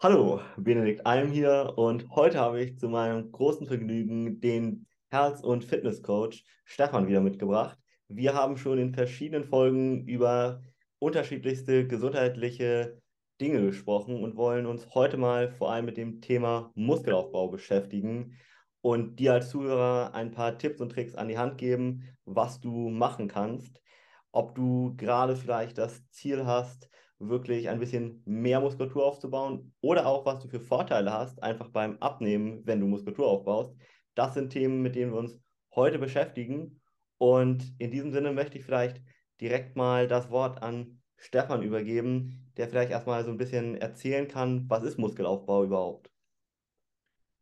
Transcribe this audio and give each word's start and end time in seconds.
Hallo, 0.00 0.40
Benedikt 0.56 1.04
Alm 1.06 1.32
hier 1.32 1.72
und 1.74 2.08
heute 2.10 2.38
habe 2.38 2.62
ich 2.62 2.78
zu 2.78 2.88
meinem 2.88 3.32
großen 3.32 3.66
Vergnügen 3.66 4.40
den 4.40 4.86
Herz- 5.10 5.40
und 5.42 5.64
Fitnesscoach 5.64 6.44
Stefan 6.64 7.08
wieder 7.08 7.20
mitgebracht. 7.20 7.76
Wir 8.06 8.32
haben 8.32 8.56
schon 8.56 8.78
in 8.78 8.94
verschiedenen 8.94 9.42
Folgen 9.42 10.06
über 10.06 10.62
unterschiedlichste 11.00 11.88
gesundheitliche 11.88 13.02
Dinge 13.40 13.60
gesprochen 13.60 14.22
und 14.22 14.36
wollen 14.36 14.66
uns 14.66 14.94
heute 14.94 15.16
mal 15.16 15.50
vor 15.50 15.72
allem 15.72 15.86
mit 15.86 15.96
dem 15.96 16.20
Thema 16.20 16.70
Muskelaufbau 16.76 17.48
beschäftigen 17.48 18.36
und 18.80 19.18
dir 19.18 19.32
als 19.32 19.50
Zuhörer 19.50 20.14
ein 20.14 20.30
paar 20.30 20.58
Tipps 20.58 20.80
und 20.80 20.90
Tricks 20.90 21.16
an 21.16 21.26
die 21.26 21.38
Hand 21.38 21.58
geben, 21.58 22.04
was 22.24 22.60
du 22.60 22.88
machen 22.88 23.26
kannst. 23.26 23.82
Ob 24.30 24.54
du 24.54 24.94
gerade 24.96 25.34
vielleicht 25.34 25.76
das 25.76 26.08
Ziel 26.10 26.46
hast, 26.46 26.88
wirklich 27.18 27.68
ein 27.68 27.80
bisschen 27.80 28.22
mehr 28.24 28.60
Muskulatur 28.60 29.04
aufzubauen 29.04 29.72
oder 29.80 30.06
auch 30.06 30.24
was 30.24 30.40
du 30.40 30.48
für 30.48 30.60
Vorteile 30.60 31.12
hast, 31.12 31.42
einfach 31.42 31.68
beim 31.68 31.98
Abnehmen, 31.98 32.62
wenn 32.64 32.80
du 32.80 32.86
Muskulatur 32.86 33.26
aufbaust. 33.26 33.74
Das 34.14 34.34
sind 34.34 34.50
Themen, 34.50 34.82
mit 34.82 34.94
denen 34.94 35.12
wir 35.12 35.18
uns 35.18 35.40
heute 35.74 35.98
beschäftigen. 35.98 36.80
Und 37.18 37.74
in 37.78 37.90
diesem 37.90 38.12
Sinne 38.12 38.32
möchte 38.32 38.58
ich 38.58 38.64
vielleicht 38.64 39.02
direkt 39.40 39.76
mal 39.76 40.06
das 40.06 40.30
Wort 40.30 40.62
an 40.62 41.02
Stefan 41.16 41.62
übergeben, 41.62 42.52
der 42.56 42.68
vielleicht 42.68 42.92
erstmal 42.92 43.24
so 43.24 43.30
ein 43.30 43.38
bisschen 43.38 43.74
erzählen 43.74 44.28
kann, 44.28 44.68
was 44.68 44.84
ist 44.84 44.98
Muskelaufbau 44.98 45.64
überhaupt? 45.64 46.10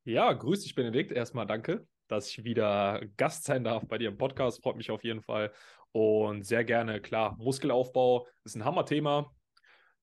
Ja, 0.05 0.33
grüß 0.33 0.63
dich, 0.63 0.75
Benedikt. 0.75 1.13
Erstmal 1.13 1.47
danke, 1.47 1.87
dass 2.09 2.31
ich 2.31 2.45
wieder 2.45 3.03
Gast 3.19 3.45
sein 3.45 3.65
darf 3.65 3.87
bei 3.87 3.99
dir 3.99 4.09
im 4.09 4.17
Podcast. 4.17 4.63
Freut 4.63 4.77
mich 4.77 4.91
auf 4.91 5.05
jeden 5.05 5.21
Fall. 5.21 5.53
Und 5.93 6.45
sehr 6.45 6.65
gerne, 6.65 7.01
klar, 7.01 7.37
Muskelaufbau 7.39 8.27
ist 8.45 8.55
ein 8.55 8.65
Hammerthema 8.65 9.35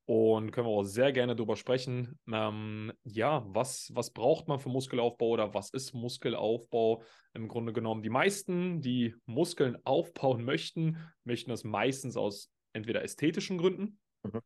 und 0.06 0.52
können 0.52 0.68
wir 0.68 0.72
auch 0.72 0.84
sehr 0.84 1.14
gerne 1.14 1.36
darüber 1.36 1.56
sprechen. 1.56 2.20
Ähm, 2.32 2.92
ja, 3.04 3.44
was, 3.48 3.92
was 3.94 4.12
braucht 4.12 4.48
man 4.48 4.60
für 4.60 4.70
Muskelaufbau 4.70 5.30
oder 5.30 5.54
was 5.54 5.70
ist 5.70 5.94
Muskelaufbau 5.94 7.04
im 7.34 7.48
Grunde 7.48 7.72
genommen? 7.72 8.04
Die 8.04 8.10
meisten, 8.10 8.82
die 8.82 9.16
Muskeln 9.26 9.78
aufbauen 9.86 10.44
möchten, 10.46 10.98
möchten 11.24 11.52
das 11.52 11.64
meistens 11.64 12.18
aus 12.18 12.52
entweder 12.74 13.04
ästhetischen 13.04 13.58
Gründen. 13.58 14.00
Mhm. 14.24 14.42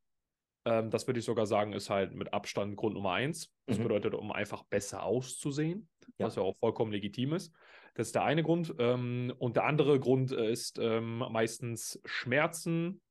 Ähm, 0.66 0.90
das 0.92 1.08
würde 1.08 1.20
ich 1.20 1.26
sogar 1.26 1.48
sagen, 1.48 1.74
ist 1.74 1.90
halt 1.90 2.14
mit 2.14 2.34
Abstand 2.34 2.76
Grund 2.76 2.94
Nummer 2.94 3.14
eins. 3.14 3.52
Das 3.66 3.80
mhm. 3.80 3.84
bedeutet, 3.84 4.14
um 4.14 4.32
einfach 4.32 4.64
besser 4.64 5.04
auszusehen, 5.04 5.90
ja. 6.20 6.28
was 6.28 6.36
ja 6.36 6.44
auch 6.44 6.58
vollkommen 6.58 6.92
legitim 6.92 7.34
ist. 7.34 7.52
Das 7.96 8.08
ist 8.08 8.16
der 8.16 8.26
eine 8.26 8.44
Grund. 8.44 8.76
Ähm, 8.78 9.34
und 9.40 9.56
der 9.56 9.64
andere 9.64 10.00
Grund 10.00 10.32
ist 10.32 10.78
ähm, 10.78 11.18
meistens 11.32 12.00
Schmerzen 12.06 13.02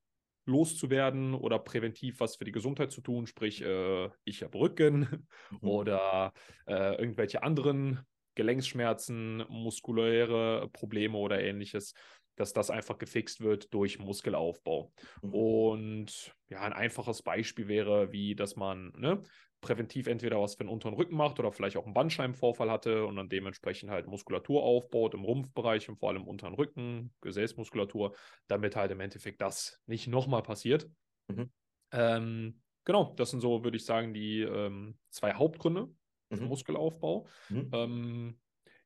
loszuwerden 0.47 1.35
oder 1.35 1.59
präventiv 1.59 2.21
was 2.21 2.37
für 2.37 2.45
die 2.45 2.53
Gesundheit 2.53 2.91
zu 2.91 3.01
tun, 3.01 3.27
sprich, 3.27 3.63
äh, 3.63 4.09
ich 4.25 4.43
habe 4.43 4.59
Rücken 4.59 5.27
mhm. 5.51 5.69
oder 5.69 6.33
äh, 6.67 6.95
irgendwelche 6.97 7.43
anderen 7.43 8.01
Gelenksschmerzen, 8.37 9.45
muskuläre 9.49 10.69
Probleme 10.73 11.19
oder 11.19 11.41
ähnliches, 11.41 11.95
dass 12.37 12.53
das 12.53 12.71
einfach 12.71 12.99
gefixt 12.99 13.41
wird 13.41 13.73
durch 13.73 13.99
Muskelaufbau. 13.99 14.93
Mhm. 15.23 15.35
Und 15.35 16.35
ja, 16.49 16.61
ein 16.61 16.73
einfaches 16.73 17.23
Beispiel 17.23 17.67
wäre, 17.67 18.13
wie 18.13 18.35
dass 18.35 18.57
man 18.57 18.93
ne, 18.97 19.23
präventiv 19.67 20.07
entweder 20.07 20.41
was 20.41 20.55
für 20.55 20.63
den 20.63 20.69
unteren 20.69 20.95
Rücken 20.95 21.17
macht 21.17 21.41
oder 21.41 21.51
vielleicht 21.51 21.77
auch 21.77 21.85
einen 21.85 21.95
Bandscheibenvorfall 21.95 22.71
hatte 22.71 23.05
und 23.05 23.17
dann 23.17 23.29
dementsprechend 23.29 23.91
halt 23.91 24.07
Muskulatur 24.07 24.63
aufbaut 24.63 25.15
im 25.15 25.25
Rumpfbereich 25.25 25.89
und 25.89 25.97
vor 25.97 26.11
allem 26.11 26.23
im 26.23 26.29
unteren 26.29 26.55
Rücken, 26.55 27.13
Gesäßmuskulatur, 27.21 28.15
damit 28.47 28.77
halt 28.77 28.93
im 28.93 29.01
Endeffekt 29.01 29.41
das 29.41 29.83
nicht 29.87 30.07
nochmal 30.07 30.43
passiert. 30.43 30.89
Mhm. 31.27 31.51
Ähm, 31.93 32.63
genau, 32.85 33.13
das 33.17 33.31
sind 33.31 33.41
so, 33.41 33.65
würde 33.65 33.77
ich 33.77 33.85
sagen, 33.85 34.15
die 34.15 34.43
ähm, 34.43 34.97
zwei 35.11 35.35
Hauptgründe 35.35 35.89
mhm. 36.31 36.37
für 36.37 36.45
Muskelaufbau. 36.45 37.27
Mhm. 37.49 37.71
Ähm, 37.73 38.41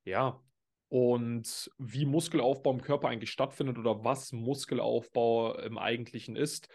ja, 0.04 0.42
und 0.88 1.70
wie 1.78 2.06
Muskelaufbau 2.06 2.72
im 2.72 2.80
Körper 2.80 3.08
eigentlich 3.08 3.30
stattfindet 3.30 3.76
oder 3.78 4.02
was 4.02 4.32
Muskelaufbau 4.32 5.58
im 5.58 5.76
Eigentlichen 5.76 6.36
ist, 6.36 6.68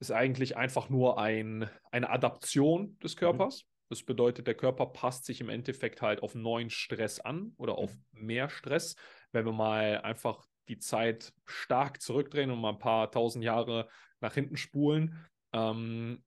ist 0.00 0.10
eigentlich 0.10 0.56
einfach 0.56 0.88
nur 0.88 1.18
ein, 1.18 1.68
eine 1.92 2.10
Adaption 2.10 2.98
des 2.98 3.14
mhm. 3.14 3.18
Körpers. 3.18 3.62
Mhm. 3.62 3.66
Das 3.90 4.02
bedeutet, 4.02 4.46
der 4.46 4.54
Körper 4.54 4.86
passt 4.86 5.24
sich 5.24 5.40
im 5.40 5.48
Endeffekt 5.48 6.00
halt 6.00 6.22
auf 6.22 6.34
neuen 6.34 6.70
Stress 6.70 7.20
an 7.20 7.52
oder 7.56 7.76
auf 7.76 7.92
mhm. 8.12 8.26
mehr 8.26 8.48
Stress. 8.48 8.96
Wenn 9.32 9.44
wir 9.44 9.52
mal 9.52 10.00
einfach 10.02 10.44
die 10.68 10.78
Zeit 10.78 11.32
stark 11.44 12.00
zurückdrehen 12.00 12.50
und 12.50 12.60
mal 12.60 12.70
ein 12.70 12.78
paar 12.78 13.10
tausend 13.10 13.44
Jahre 13.44 13.88
nach 14.20 14.34
hinten 14.34 14.56
spulen, 14.56 15.26
ähm, 15.52 16.22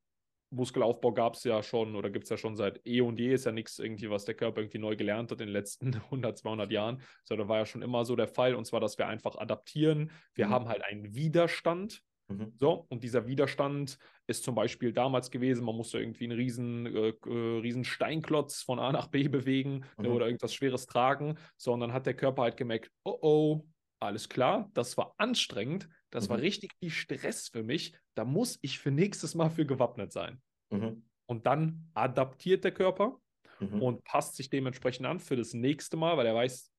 Muskelaufbau 0.53 1.13
gab 1.13 1.33
es 1.33 1.43
ja 1.45 1.63
schon 1.63 1.95
oder 1.95 2.09
gibt 2.11 2.25
es 2.25 2.29
ja 2.29 2.37
schon 2.37 2.55
seit 2.55 2.85
eh 2.85 3.01
und 3.01 3.19
je, 3.19 3.33
ist 3.33 3.45
ja 3.45 3.51
nichts 3.51 3.79
irgendwie, 3.79 4.09
was 4.09 4.25
der 4.25 4.35
Körper 4.35 4.61
irgendwie 4.61 4.77
neu 4.77 4.95
gelernt 4.95 5.31
hat 5.31 5.41
in 5.41 5.47
den 5.47 5.53
letzten 5.53 5.95
100, 6.11 6.37
200 6.37 6.71
Jahren, 6.71 7.01
sondern 7.23 7.47
war 7.47 7.57
ja 7.57 7.65
schon 7.65 7.81
immer 7.81 8.05
so 8.05 8.15
der 8.15 8.27
Fall 8.27 8.53
und 8.53 8.65
zwar, 8.65 8.79
dass 8.79 8.97
wir 8.97 9.07
einfach 9.07 9.35
adaptieren. 9.37 10.11
Wir 10.35 10.47
mhm. 10.47 10.51
haben 10.51 10.67
halt 10.67 10.83
einen 10.83 11.15
Widerstand 11.15 12.03
Mhm. 12.27 12.53
So, 12.57 12.85
und 12.89 13.03
dieser 13.03 13.27
Widerstand 13.27 13.97
ist 14.27 14.43
zum 14.43 14.55
Beispiel 14.55 14.93
damals 14.93 15.29
gewesen, 15.29 15.65
man 15.65 15.75
musste 15.75 15.99
irgendwie 15.99 16.25
einen 16.25 16.37
riesen, 16.37 16.85
äh, 16.85 17.09
äh 17.09 17.59
riesen 17.59 17.83
Steinklotz 17.83 18.61
von 18.61 18.79
A 18.79 18.91
nach 18.91 19.07
B 19.07 19.27
bewegen 19.27 19.85
ne, 19.97 20.09
mhm. 20.09 20.15
oder 20.15 20.25
irgendwas 20.27 20.53
Schweres 20.53 20.85
tragen, 20.85 21.37
sondern 21.57 21.93
hat 21.93 22.05
der 22.05 22.15
Körper 22.15 22.43
halt 22.43 22.57
gemerkt, 22.57 22.91
oh 23.03 23.17
oh, 23.21 23.65
alles 23.99 24.29
klar, 24.29 24.69
das 24.73 24.97
war 24.97 25.13
anstrengend, 25.17 25.89
das 26.09 26.27
mhm. 26.27 26.31
war 26.31 26.41
richtig 26.41 26.71
viel 26.79 26.89
Stress 26.89 27.49
für 27.49 27.63
mich, 27.63 27.95
da 28.15 28.25
muss 28.25 28.59
ich 28.61 28.79
für 28.79 28.91
nächstes 28.91 29.35
Mal 29.35 29.49
für 29.49 29.65
gewappnet 29.65 30.11
sein. 30.11 30.41
Mhm. 30.69 31.05
Und 31.25 31.45
dann 31.45 31.89
adaptiert 31.93 32.63
der 32.63 32.73
Körper 32.73 33.17
mhm. 33.59 33.81
und 33.81 34.03
passt 34.03 34.35
sich 34.35 34.49
dementsprechend 34.49 35.05
an 35.05 35.19
für 35.19 35.35
das 35.35 35.53
nächste 35.53 35.97
Mal, 35.97 36.17
weil 36.17 36.25
er 36.25 36.35
weiß, 36.35 36.71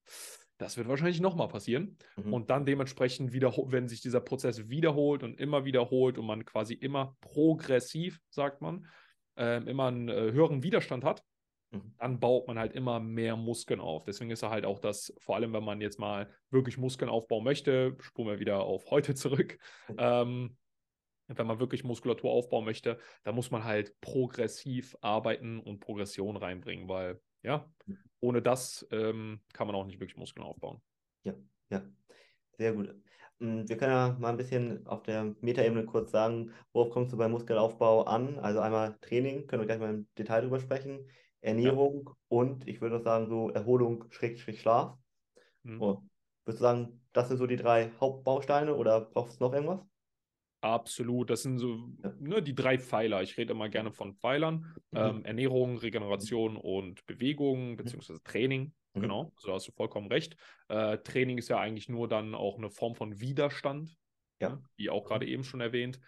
das 0.64 0.78
wird 0.78 0.88
wahrscheinlich 0.88 1.20
nochmal 1.20 1.48
passieren. 1.48 1.98
Mhm. 2.16 2.32
Und 2.32 2.50
dann 2.50 2.64
dementsprechend 2.64 3.34
wieder, 3.34 3.52
wenn 3.66 3.86
sich 3.86 4.00
dieser 4.00 4.20
Prozess 4.20 4.70
wiederholt 4.70 5.22
und 5.22 5.38
immer 5.38 5.66
wiederholt 5.66 6.16
und 6.16 6.24
man 6.24 6.46
quasi 6.46 6.72
immer 6.72 7.18
progressiv, 7.20 8.18
sagt 8.30 8.62
man, 8.62 8.86
äh, 9.36 9.62
immer 9.68 9.88
einen 9.88 10.08
äh, 10.08 10.32
höheren 10.32 10.62
Widerstand 10.62 11.04
hat, 11.04 11.22
mhm. 11.70 11.94
dann 11.98 12.18
baut 12.18 12.48
man 12.48 12.58
halt 12.58 12.72
immer 12.72 12.98
mehr 12.98 13.36
Muskeln 13.36 13.78
auf. 13.78 14.04
Deswegen 14.04 14.30
ist 14.30 14.42
er 14.42 14.48
halt 14.48 14.64
auch 14.64 14.78
das, 14.78 15.12
vor 15.18 15.36
allem 15.36 15.52
wenn 15.52 15.64
man 15.64 15.82
jetzt 15.82 15.98
mal 15.98 16.32
wirklich 16.50 16.78
Muskeln 16.78 17.10
aufbauen 17.10 17.44
möchte, 17.44 17.94
spulen 18.00 18.28
wir 18.28 18.40
wieder 18.40 18.60
auf 18.60 18.90
heute 18.90 19.14
zurück. 19.14 19.58
Mhm. 19.88 19.96
Ähm, 19.98 20.56
wenn 21.26 21.46
man 21.46 21.60
wirklich 21.60 21.84
Muskulatur 21.84 22.30
aufbauen 22.30 22.64
möchte, 22.64 22.98
dann 23.22 23.34
muss 23.34 23.50
man 23.50 23.64
halt 23.64 24.00
progressiv 24.00 24.96
arbeiten 25.02 25.60
und 25.60 25.80
Progression 25.80 26.36
reinbringen, 26.38 26.88
weil 26.88 27.20
ja, 27.42 27.70
ohne 28.24 28.40
das 28.40 28.86
ähm, 28.90 29.40
kann 29.52 29.66
man 29.66 29.76
auch 29.76 29.84
nicht 29.84 30.00
wirklich 30.00 30.16
Muskeln 30.16 30.44
aufbauen. 30.44 30.80
Ja, 31.24 31.34
ja, 31.70 31.82
sehr 32.56 32.72
gut. 32.72 32.94
Mm, 33.38 33.68
wir 33.68 33.76
können 33.76 33.92
ja 33.92 34.16
mal 34.18 34.30
ein 34.30 34.38
bisschen 34.38 34.86
auf 34.86 35.02
der 35.02 35.34
Metaebene 35.42 35.84
kurz 35.84 36.10
sagen, 36.10 36.52
worauf 36.72 36.90
kommst 36.90 37.12
du 37.12 37.18
beim 37.18 37.32
Muskelaufbau 37.32 38.04
an? 38.04 38.38
Also 38.38 38.60
einmal 38.60 38.96
Training, 39.02 39.46
können 39.46 39.62
wir 39.62 39.66
gleich 39.66 39.78
mal 39.78 39.90
im 39.90 40.08
Detail 40.16 40.40
drüber 40.40 40.58
sprechen, 40.58 41.06
Ernährung 41.42 42.04
ja. 42.06 42.16
und 42.28 42.66
ich 42.66 42.80
würde 42.80 42.96
auch 42.96 43.04
sagen 43.04 43.28
so 43.28 43.50
Erholung, 43.50 44.06
Schrägstrich 44.10 44.60
Schlaf. 44.60 44.96
Mhm. 45.62 45.82
Oh. 45.82 46.02
Würdest 46.46 46.60
du 46.60 46.64
sagen, 46.64 47.00
das 47.12 47.28
sind 47.28 47.36
so 47.36 47.46
die 47.46 47.56
drei 47.56 47.90
Hauptbausteine 48.00 48.74
oder 48.74 49.02
brauchst 49.02 49.40
du 49.40 49.44
noch 49.44 49.52
irgendwas? 49.52 49.80
Absolut, 50.64 51.28
das 51.28 51.42
sind 51.42 51.58
so 51.58 51.90
ne, 52.20 52.40
die 52.40 52.54
drei 52.54 52.78
Pfeiler. 52.78 53.22
Ich 53.22 53.36
rede 53.36 53.52
immer 53.52 53.68
gerne 53.68 53.92
von 53.92 54.14
Pfeilern. 54.14 54.74
Mhm. 54.92 54.98
Ähm, 54.98 55.24
Ernährung, 55.26 55.76
Regeneration 55.76 56.56
und 56.56 57.04
Bewegung, 57.04 57.72
mhm. 57.72 57.76
beziehungsweise 57.76 58.22
Training. 58.22 58.72
Mhm. 58.94 59.00
Genau, 59.02 59.32
also 59.36 59.48
da 59.48 59.54
hast 59.56 59.68
du 59.68 59.72
vollkommen 59.72 60.06
recht. 60.06 60.38
Äh, 60.68 60.96
Training 61.04 61.36
ist 61.36 61.48
ja 61.48 61.60
eigentlich 61.60 61.90
nur 61.90 62.08
dann 62.08 62.34
auch 62.34 62.56
eine 62.56 62.70
Form 62.70 62.94
von 62.94 63.20
Widerstand, 63.20 63.94
ja. 64.40 64.50
ne, 64.50 64.62
wie 64.76 64.88
auch 64.88 65.04
gerade 65.04 65.26
mhm. 65.26 65.32
eben 65.32 65.44
schon 65.44 65.60
erwähnt. 65.60 66.00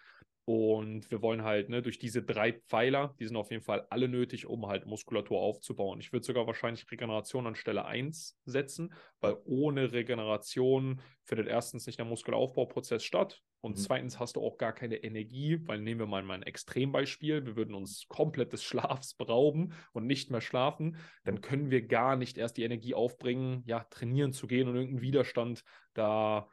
Und 0.49 1.11
wir 1.11 1.21
wollen 1.21 1.43
halt 1.43 1.67
ne, 1.67 1.81
durch 1.81 1.99
diese 1.99 2.23
drei 2.23 2.53
Pfeiler, 2.53 3.13
die 3.19 3.25
sind 3.25 3.35
auf 3.35 3.51
jeden 3.51 3.63
Fall 3.63 3.85
alle 3.89 4.07
nötig, 4.07 4.45
um 4.45 4.65
halt 4.67 4.85
Muskulatur 4.85 5.41
aufzubauen. 5.41 5.99
Ich 5.99 6.13
würde 6.13 6.25
sogar 6.25 6.47
wahrscheinlich 6.47 6.89
Regeneration 6.89 7.45
an 7.45 7.55
Stelle 7.55 7.83
1 7.83 8.39
setzen, 8.45 8.93
weil 9.19 9.35
ohne 9.43 9.91
Regeneration 9.91 11.01
findet 11.25 11.47
erstens 11.47 11.85
nicht 11.85 11.99
der 11.99 12.05
Muskelaufbauprozess 12.05 13.03
statt 13.03 13.41
und 13.59 13.75
mhm. 13.75 13.81
zweitens 13.81 14.19
hast 14.19 14.37
du 14.37 14.41
auch 14.41 14.57
gar 14.57 14.71
keine 14.71 14.95
Energie, 14.95 15.59
weil 15.65 15.81
nehmen 15.81 15.99
wir 15.99 16.07
mal 16.07 16.23
ein 16.31 16.43
Extrembeispiel, 16.43 17.45
wir 17.45 17.57
würden 17.57 17.75
uns 17.75 18.05
komplett 18.07 18.53
des 18.53 18.63
Schlafs 18.63 19.15
berauben 19.15 19.73
und 19.91 20.07
nicht 20.07 20.31
mehr 20.31 20.39
schlafen, 20.39 20.95
dann 21.25 21.41
können 21.41 21.71
wir 21.71 21.85
gar 21.87 22.15
nicht 22.15 22.37
erst 22.37 22.55
die 22.55 22.63
Energie 22.63 22.93
aufbringen, 22.93 23.63
ja, 23.65 23.83
trainieren 23.89 24.31
zu 24.31 24.47
gehen 24.47 24.69
und 24.69 24.75
irgendeinen 24.75 25.01
Widerstand 25.01 25.65
da 25.93 26.47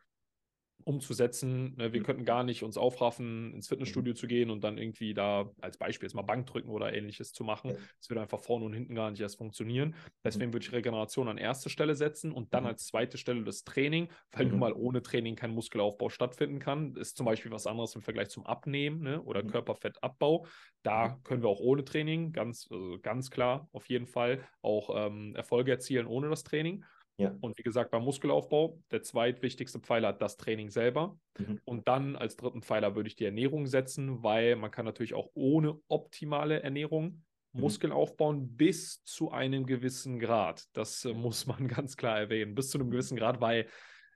umzusetzen. 0.85 1.75
Ne, 1.77 1.93
wir 1.93 2.01
Mhm. 2.01 2.05
könnten 2.05 2.25
gar 2.25 2.45
nicht 2.45 2.63
uns 2.63 2.77
aufraffen, 2.77 3.53
ins 3.55 3.69
Fitnessstudio 3.69 4.15
zu 4.15 4.27
gehen 4.27 4.51
und 4.51 4.63
dann 4.65 4.79
irgendwie 4.79 5.15
da 5.15 5.51
als 5.61 5.79
Beispiel 5.79 6.07
jetzt 6.07 6.15
mal 6.15 6.23
Bank 6.23 6.47
drücken 6.47 6.69
oder 6.71 6.93
ähnliches 6.93 7.33
zu 7.33 7.45
machen. 7.45 7.75
Das 8.01 8.11
würde 8.11 8.21
einfach 8.23 8.41
vorne 8.41 8.65
und 8.67 8.73
hinten 8.75 8.95
gar 8.95 9.11
nicht 9.11 9.21
erst 9.21 9.39
funktionieren. 9.39 9.95
Mhm. 10.35 10.45
Deswegen 10.45 10.53
würde 10.53 10.65
ich 10.67 10.73
Regeneration 10.73 11.29
an 11.29 11.39
erste 11.39 11.71
Stelle 11.71 11.95
setzen 11.95 12.33
und 12.33 12.55
dann 12.55 12.65
Mhm. 12.65 12.67
als 12.67 12.87
zweite 12.87 13.19
Stelle 13.19 13.45
das 13.45 13.65
Training, 13.65 14.09
weil 14.33 14.47
nun 14.47 14.59
Mhm. 14.59 14.61
mal 14.61 14.73
ohne 14.73 15.03
Training 15.03 15.37
kein 15.37 15.51
Muskelaufbau 15.53 16.09
stattfinden 16.09 16.59
kann. 16.59 16.95
Ist 16.97 17.17
zum 17.17 17.27
Beispiel 17.27 17.51
was 17.51 17.67
anderes 17.67 17.95
im 17.95 18.03
Vergleich 18.03 18.29
zum 18.29 18.47
Abnehmen 18.47 19.01
ne? 19.03 19.23
oder 19.23 19.43
Mhm. 19.43 19.55
Körperfettabbau. 19.55 20.47
Da 20.83 21.19
Mhm. 21.19 21.25
können 21.25 21.43
wir 21.43 21.49
auch 21.49 21.61
ohne 21.61 21.85
Training, 21.85 22.33
ganz, 22.33 22.69
also 22.71 22.99
ganz 23.01 23.31
klar, 23.31 23.69
auf 23.73 23.89
jeden 23.89 24.07
Fall 24.07 24.47
auch 24.63 24.91
ähm, 24.95 25.35
Erfolge 25.35 25.71
erzielen 25.71 26.07
ohne 26.07 26.29
das 26.29 26.45
Training. 26.45 26.85
Ja. 27.17 27.37
Und 27.41 27.57
wie 27.59 27.63
gesagt, 27.63 27.91
beim 27.93 28.03
Muskelaufbau, 28.03 28.81
der 28.91 29.03
zweitwichtigste 29.03 29.79
Pfeiler, 29.79 30.13
das 30.13 30.37
Training 30.37 30.71
selber. 30.71 31.17
Mhm. 31.39 31.61
Und 31.65 31.87
dann 31.89 32.17
als 32.17 32.37
dritten 32.37 32.63
Pfeiler 32.63 32.97
würde 32.97 33.09
ich 33.09 33.15
die 33.15 33.25
Ernährung 33.25 33.67
setzen, 33.67 34.23
weil 34.25 34.57
man 34.57 34.71
kann 34.71 34.85
natürlich 34.85 35.15
auch 35.15 35.31
ohne 35.35 35.81
optimale 35.89 36.63
Ernährung 36.63 37.23
Mhm. 37.55 37.61
Muskeln 37.61 37.93
aufbauen 37.93 38.57
bis 38.57 39.05
zu 39.05 39.31
einem 39.31 39.65
gewissen 39.65 40.19
Grad. 40.19 40.65
Das 40.73 41.05
äh, 41.05 41.13
muss 41.15 41.47
man 41.47 41.69
ganz 41.69 41.97
klar 41.97 42.19
erwähnen. 42.19 42.55
Bis 42.55 42.71
zu 42.71 42.79
einem 42.79 42.91
gewissen 42.91 43.17
Grad, 43.17 43.41
weil, 43.41 43.69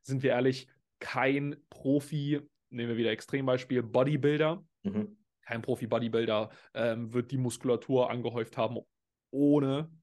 sind 0.03 0.23
wir 0.25 0.33
ehrlich, 0.33 0.69
kein 0.99 1.57
Profi, 1.71 2.41
nehmen 2.71 2.89
wir 2.89 2.97
wieder 2.97 3.13
Extrembeispiel, 3.13 3.83
Bodybuilder, 3.83 4.65
Mhm. 4.83 5.17
kein 5.43 5.63
Profi-Bodybuilder 5.63 6.51
ähm, 6.75 7.13
wird 7.13 7.31
die 7.31 7.39
Muskulatur 7.39 8.11
angehäuft 8.11 8.57
haben, 8.57 8.79
ohne 9.31 9.89
Mhm. 9.91 9.98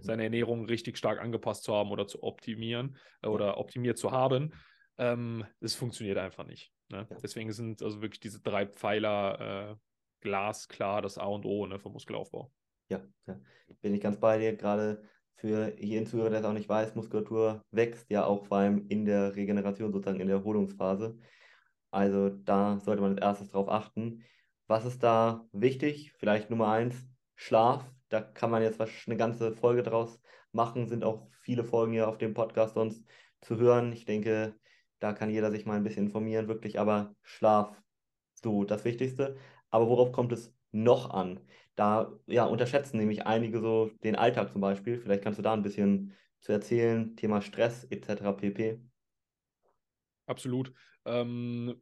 Seine 0.00 0.24
Ernährung 0.24 0.64
richtig 0.66 0.96
stark 0.98 1.20
angepasst 1.20 1.64
zu 1.64 1.74
haben 1.74 1.90
oder 1.90 2.06
zu 2.06 2.22
optimieren 2.22 2.96
äh, 3.22 3.28
oder 3.28 3.58
optimiert 3.58 3.98
zu 3.98 4.10
haben. 4.10 4.52
Ähm, 4.98 5.44
es 5.60 5.74
funktioniert 5.74 6.18
einfach 6.18 6.46
nicht. 6.46 6.72
Ne? 6.88 7.06
Ja. 7.10 7.16
Deswegen 7.22 7.52
sind 7.52 7.82
also 7.82 8.02
wirklich 8.02 8.20
diese 8.20 8.40
drei 8.40 8.66
Pfeiler 8.66 9.70
äh, 9.70 9.76
glasklar 10.20 11.02
das 11.02 11.18
A 11.18 11.26
und 11.26 11.44
O 11.44 11.66
ne, 11.66 11.78
für 11.78 11.90
Muskelaufbau. 11.90 12.52
Ja, 12.88 13.00
ja, 13.26 13.40
bin 13.80 13.94
ich 13.94 14.00
ganz 14.00 14.18
bei 14.18 14.38
dir. 14.38 14.56
Gerade 14.56 15.02
für 15.34 15.74
jeden 15.80 16.06
Zuhörer, 16.06 16.30
der 16.30 16.40
es 16.40 16.44
auch 16.44 16.52
nicht 16.52 16.68
weiß, 16.68 16.94
Muskulatur 16.94 17.62
wächst 17.70 18.10
ja 18.10 18.24
auch 18.24 18.46
vor 18.46 18.58
allem 18.58 18.86
in 18.88 19.04
der 19.04 19.34
Regeneration, 19.34 19.92
sozusagen 19.92 20.20
in 20.20 20.28
der 20.28 20.36
Erholungsphase. 20.36 21.18
Also 21.90 22.28
da 22.30 22.78
sollte 22.78 23.02
man 23.02 23.12
als 23.12 23.20
erstes 23.20 23.48
drauf 23.48 23.68
achten. 23.68 24.24
Was 24.66 24.84
ist 24.84 25.02
da 25.02 25.46
wichtig? 25.52 26.12
Vielleicht 26.16 26.48
Nummer 26.48 26.68
eins, 26.68 26.94
Schlaf. 27.34 27.90
Da 28.12 28.20
kann 28.20 28.50
man 28.50 28.62
jetzt 28.62 28.78
eine 28.80 29.16
ganze 29.16 29.52
Folge 29.52 29.82
draus 29.82 30.20
machen. 30.52 30.86
Sind 30.86 31.02
auch 31.02 31.28
viele 31.40 31.64
Folgen 31.64 31.92
hier 31.92 32.08
auf 32.08 32.18
dem 32.18 32.34
Podcast 32.34 32.74
sonst 32.74 33.06
zu 33.40 33.56
hören. 33.56 33.90
Ich 33.92 34.04
denke, 34.04 34.54
da 34.98 35.14
kann 35.14 35.30
jeder 35.30 35.50
sich 35.50 35.64
mal 35.64 35.76
ein 35.76 35.82
bisschen 35.82 36.06
informieren, 36.06 36.46
wirklich. 36.46 36.78
Aber 36.78 37.16
Schlaf, 37.22 37.74
so 38.34 38.64
das 38.64 38.84
Wichtigste. 38.84 39.36
Aber 39.70 39.88
worauf 39.88 40.12
kommt 40.12 40.30
es 40.32 40.54
noch 40.72 41.08
an? 41.08 41.40
Da 41.74 42.12
ja, 42.26 42.44
unterschätzen 42.44 42.98
nämlich 42.98 43.24
einige 43.24 43.60
so 43.60 43.90
den 44.04 44.14
Alltag 44.14 44.52
zum 44.52 44.60
Beispiel. 44.60 44.98
Vielleicht 44.98 45.24
kannst 45.24 45.38
du 45.38 45.42
da 45.42 45.54
ein 45.54 45.62
bisschen 45.62 46.12
zu 46.40 46.52
erzählen, 46.52 47.16
Thema 47.16 47.40
Stress 47.40 47.84
etc. 47.84 48.36
pp. 48.36 48.78
Absolut. 50.26 50.74
Ähm, 51.06 51.80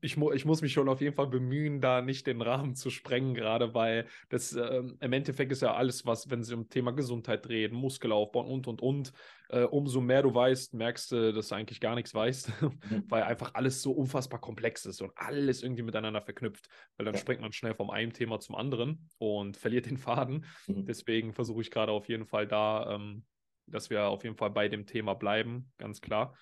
ich, 0.00 0.16
mu 0.16 0.30
ich 0.32 0.44
muss 0.44 0.62
mich 0.62 0.72
schon 0.72 0.88
auf 0.88 1.00
jeden 1.00 1.14
Fall 1.16 1.26
bemühen, 1.26 1.80
da 1.80 2.00
nicht 2.00 2.26
den 2.26 2.40
Rahmen 2.40 2.74
zu 2.74 2.90
sprengen, 2.90 3.34
gerade 3.34 3.74
weil 3.74 4.06
das 4.28 4.52
ähm, 4.52 4.96
im 5.00 5.12
Endeffekt 5.12 5.50
ist 5.50 5.62
ja 5.62 5.74
alles, 5.74 6.06
was, 6.06 6.30
wenn 6.30 6.40
es 6.40 6.52
um 6.52 6.68
Thema 6.68 6.92
Gesundheit 6.92 7.46
dreht, 7.46 7.72
Muskelaufbau 7.72 8.40
und 8.46 8.68
und 8.68 8.80
und, 8.80 9.12
äh, 9.48 9.62
umso 9.64 10.00
mehr 10.00 10.22
du 10.22 10.32
weißt, 10.34 10.74
merkst 10.74 11.10
du, 11.12 11.32
dass 11.32 11.48
du 11.48 11.54
eigentlich 11.56 11.80
gar 11.80 11.96
nichts 11.96 12.14
weißt, 12.14 12.52
Mhm. 12.84 13.02
weil 13.08 13.22
einfach 13.24 13.54
alles 13.54 13.82
so 13.82 13.92
unfassbar 13.92 14.40
komplex 14.40 14.84
ist 14.86 15.00
und 15.02 15.12
alles 15.16 15.62
irgendwie 15.62 15.82
miteinander 15.82 16.22
verknüpft. 16.22 16.68
Weil 16.96 17.06
dann 17.06 17.14
Ja. 17.14 17.16
springt 17.16 17.40
man 17.40 17.52
schnell 17.52 17.74
vom 17.74 17.90
einen 17.90 18.12
Thema 18.12 18.38
zum 18.38 18.54
anderen 18.54 19.08
und 19.18 19.56
verliert 19.56 19.86
den 19.86 19.96
Faden. 19.98 20.46
Mhm. 20.68 20.86
Deswegen 20.86 21.32
versuche 21.32 21.62
ich 21.62 21.70
gerade 21.70 21.90
auf 21.92 22.08
jeden 22.08 22.26
Fall 22.26 22.46
da, 22.46 22.94
ähm, 22.94 23.26
dass 23.66 23.90
wir 23.90 24.06
auf 24.06 24.22
jeden 24.22 24.36
Fall 24.36 24.50
bei 24.50 24.68
dem 24.68 24.86
Thema 24.86 25.14
bleiben, 25.14 25.72
ganz 25.78 26.00
klar. 26.00 26.36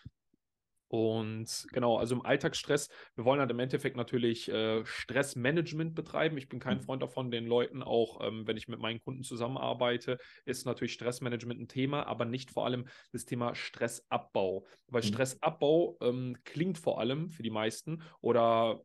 Und 0.95 1.67
genau, 1.73 1.97
also 1.99 2.15
im 2.15 2.25
Alltagsstress, 2.25 2.89
wir 3.17 3.25
wollen 3.25 3.41
halt 3.41 3.51
im 3.51 3.59
Endeffekt 3.59 3.97
natürlich 3.97 4.49
äh, 4.49 4.85
Stressmanagement 4.85 5.97
betreiben. 5.97 6.39
Ich 6.39 6.49
bin 6.49 6.61
kein 6.61 6.79
Mhm. 6.79 6.83
Freund 6.83 7.03
davon, 7.03 7.33
den 7.33 7.47
Leuten 7.47 7.83
auch, 7.83 8.21
ähm, 8.25 8.47
wenn 8.47 8.57
ich 8.57 8.69
mit 8.69 8.79
meinen 8.79 9.01
Kunden 9.01 9.25
zusammenarbeite, 9.25 10.19
ist 10.45 10.67
natürlich 10.67 10.93
Stressmanagement 10.93 11.61
ein 11.61 11.67
Thema, 11.69 12.07
aber 12.07 12.27
nicht 12.27 12.53
vor 12.53 12.65
allem 12.65 12.87
das 13.11 13.25
Thema 13.25 13.57
Stressabbau. 13.57 14.67
Weil 14.87 15.03
Mhm. 15.03 15.25
Stressabbau 15.25 15.99
ähm, 16.01 16.37
klingt 16.45 16.79
vor 16.79 17.01
allem 17.01 17.29
für 17.29 17.43
die 17.43 17.51
meisten 17.51 18.03
oder 18.21 18.85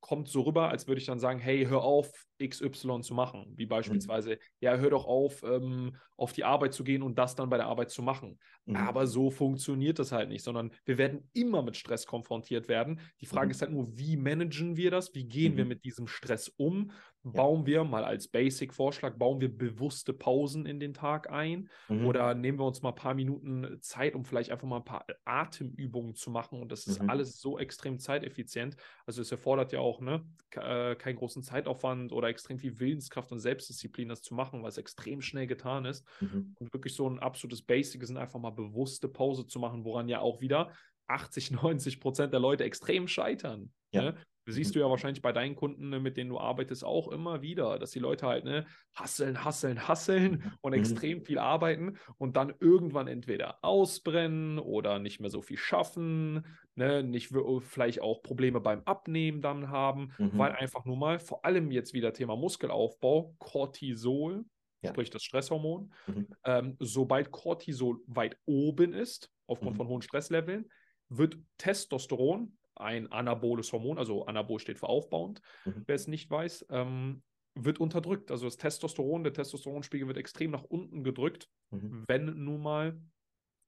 kommt 0.00 0.28
so 0.28 0.42
rüber, 0.42 0.68
als 0.70 0.86
würde 0.86 1.00
ich 1.00 1.06
dann 1.06 1.18
sagen, 1.18 1.38
hey, 1.40 1.66
hör 1.66 1.82
auf, 1.82 2.10
XY 2.38 3.02
zu 3.02 3.14
machen. 3.14 3.52
Wie 3.56 3.66
beispielsweise, 3.66 4.38
ja, 4.60 4.76
hör 4.76 4.90
doch 4.90 5.06
auf, 5.06 5.42
ähm, 5.42 5.96
auf 6.16 6.32
die 6.32 6.44
Arbeit 6.44 6.72
zu 6.72 6.84
gehen 6.84 7.02
und 7.02 7.18
das 7.18 7.34
dann 7.34 7.50
bei 7.50 7.56
der 7.56 7.66
Arbeit 7.66 7.90
zu 7.90 8.02
machen. 8.02 8.38
Mhm. 8.66 8.76
Aber 8.76 9.06
so 9.06 9.30
funktioniert 9.30 9.98
das 9.98 10.12
halt 10.12 10.28
nicht, 10.28 10.44
sondern 10.44 10.72
wir 10.84 10.98
werden 10.98 11.30
immer 11.32 11.62
mit 11.62 11.76
Stress 11.76 12.06
konfrontiert 12.06 12.68
werden. 12.68 13.00
Die 13.20 13.26
Frage 13.26 13.50
Mhm. 13.50 13.52
ist 13.52 13.62
halt 13.62 13.72
nur, 13.72 13.98
wie 13.98 14.16
managen 14.16 14.76
wir 14.76 14.90
das? 14.90 15.14
Wie 15.14 15.26
gehen 15.26 15.56
wir 15.56 15.64
Mhm. 15.64 15.68
mit 15.68 15.84
diesem 15.84 16.06
Stress 16.06 16.48
um? 16.48 16.92
Ja. 17.32 17.42
Bauen 17.44 17.66
wir 17.66 17.82
mal 17.84 18.04
als 18.04 18.28
Basic-Vorschlag, 18.28 19.16
bauen 19.18 19.40
wir 19.40 19.56
bewusste 19.56 20.12
Pausen 20.12 20.66
in 20.66 20.78
den 20.80 20.94
Tag 20.94 21.30
ein? 21.30 21.68
Mhm. 21.88 22.04
Oder 22.04 22.34
nehmen 22.34 22.58
wir 22.58 22.64
uns 22.66 22.82
mal 22.82 22.90
ein 22.90 22.94
paar 22.94 23.14
Minuten 23.14 23.78
Zeit, 23.80 24.14
um 24.14 24.24
vielleicht 24.24 24.50
einfach 24.52 24.68
mal 24.68 24.76
ein 24.78 24.84
paar 24.84 25.04
Atemübungen 25.24 26.14
zu 26.14 26.30
machen? 26.30 26.60
Und 26.60 26.70
das 26.70 26.86
ist 26.86 27.00
Mhm. 27.00 27.08
alles 27.08 27.40
so 27.40 27.58
extrem 27.58 27.98
zeiteffizient. 27.98 28.76
Also 29.06 29.20
es 29.22 29.32
erfordert 29.32 29.72
ja 29.72 29.80
auch 29.80 29.87
ne, 30.00 30.24
ke- 30.50 30.60
äh, 30.60 30.96
keinen 30.96 31.16
großen 31.16 31.42
Zeitaufwand 31.42 32.12
oder 32.12 32.28
extrem 32.28 32.58
viel 32.58 32.78
Willenskraft 32.78 33.32
und 33.32 33.40
Selbstdisziplin, 33.40 34.08
das 34.08 34.22
zu 34.22 34.34
machen, 34.34 34.62
was 34.62 34.78
extrem 34.78 35.20
schnell 35.20 35.46
getan 35.46 35.84
ist. 35.84 36.06
Mhm. 36.20 36.54
Und 36.58 36.72
wirklich 36.72 36.94
so 36.94 37.08
ein 37.08 37.18
absolutes 37.18 37.62
Basic 37.62 38.02
ist, 38.02 38.14
einfach 38.14 38.38
mal 38.38 38.50
bewusste 38.50 39.08
Pause 39.08 39.46
zu 39.46 39.58
machen, 39.58 39.84
woran 39.84 40.08
ja 40.08 40.20
auch 40.20 40.40
wieder 40.40 40.72
80, 41.08 41.50
90 41.50 42.00
Prozent 42.00 42.32
der 42.32 42.40
Leute 42.40 42.64
extrem 42.64 43.08
scheitern. 43.08 43.72
Ja. 43.92 44.02
Ne? 44.02 44.16
Siehst 44.50 44.74
du 44.74 44.78
ja 44.80 44.88
wahrscheinlich 44.88 45.22
bei 45.22 45.32
deinen 45.32 45.56
Kunden, 45.56 45.90
ne, 45.90 46.00
mit 46.00 46.16
denen 46.16 46.30
du 46.30 46.38
arbeitest, 46.38 46.84
auch 46.84 47.08
immer 47.08 47.42
wieder, 47.42 47.78
dass 47.78 47.90
die 47.90 47.98
Leute 47.98 48.26
halt 48.26 48.44
ne, 48.44 48.66
hasseln, 48.94 49.44
hasseln, 49.44 49.86
hasseln 49.88 50.42
und 50.62 50.72
Mhm. 50.72 50.78
extrem 50.78 51.22
viel 51.22 51.38
arbeiten 51.38 51.98
und 52.16 52.36
dann 52.36 52.54
irgendwann 52.60 53.08
entweder 53.08 53.58
ausbrennen 53.64 54.58
oder 54.58 54.98
nicht 54.98 55.20
mehr 55.20 55.30
so 55.30 55.42
viel 55.42 55.58
schaffen, 55.58 56.46
ne, 56.74 57.02
nicht 57.02 57.32
wir- 57.32 57.60
vielleicht 57.60 58.00
auch 58.00 58.22
Probleme 58.22 58.60
beim 58.60 58.82
Abnehmen 58.84 59.42
dann 59.42 59.68
haben, 59.70 60.12
Mhm. 60.18 60.38
weil 60.38 60.52
einfach 60.52 60.84
nur 60.84 60.96
mal, 60.96 61.18
vor 61.18 61.44
allem 61.44 61.70
jetzt 61.70 61.92
wieder 61.94 62.12
Thema 62.12 62.36
Muskelaufbau, 62.36 63.34
Cortisol, 63.38 64.44
Ja. 64.82 64.90
sprich 64.90 65.10
das 65.10 65.22
Stresshormon, 65.24 65.92
Mhm. 66.06 66.26
ähm, 66.44 66.76
sobald 66.78 67.30
Cortisol 67.32 68.00
weit 68.06 68.36
oben 68.46 68.92
ist, 68.92 69.30
aufgrund 69.46 69.74
Mhm. 69.74 69.76
von 69.78 69.88
hohen 69.88 70.02
Stressleveln, 70.02 70.70
wird 71.08 71.38
Testosteron, 71.56 72.57
ein 72.80 73.10
anaboles 73.12 73.72
Hormon, 73.72 73.98
also 73.98 74.26
anabol 74.26 74.58
steht 74.60 74.78
für 74.78 74.88
aufbauend, 74.88 75.40
Mhm. 75.64 75.84
wer 75.86 75.94
es 75.96 76.06
nicht 76.08 76.30
weiß, 76.30 76.66
ähm, 76.70 77.22
wird 77.54 77.80
unterdrückt. 77.80 78.30
Also 78.30 78.46
das 78.46 78.56
Testosteron, 78.56 79.24
der 79.24 79.32
Testosteronspiegel 79.32 80.06
wird 80.06 80.18
extrem 80.18 80.50
nach 80.50 80.64
unten 80.64 81.02
gedrückt, 81.04 81.48
Mhm. 81.70 82.04
wenn 82.08 82.44
nun 82.44 82.62
mal 82.62 83.00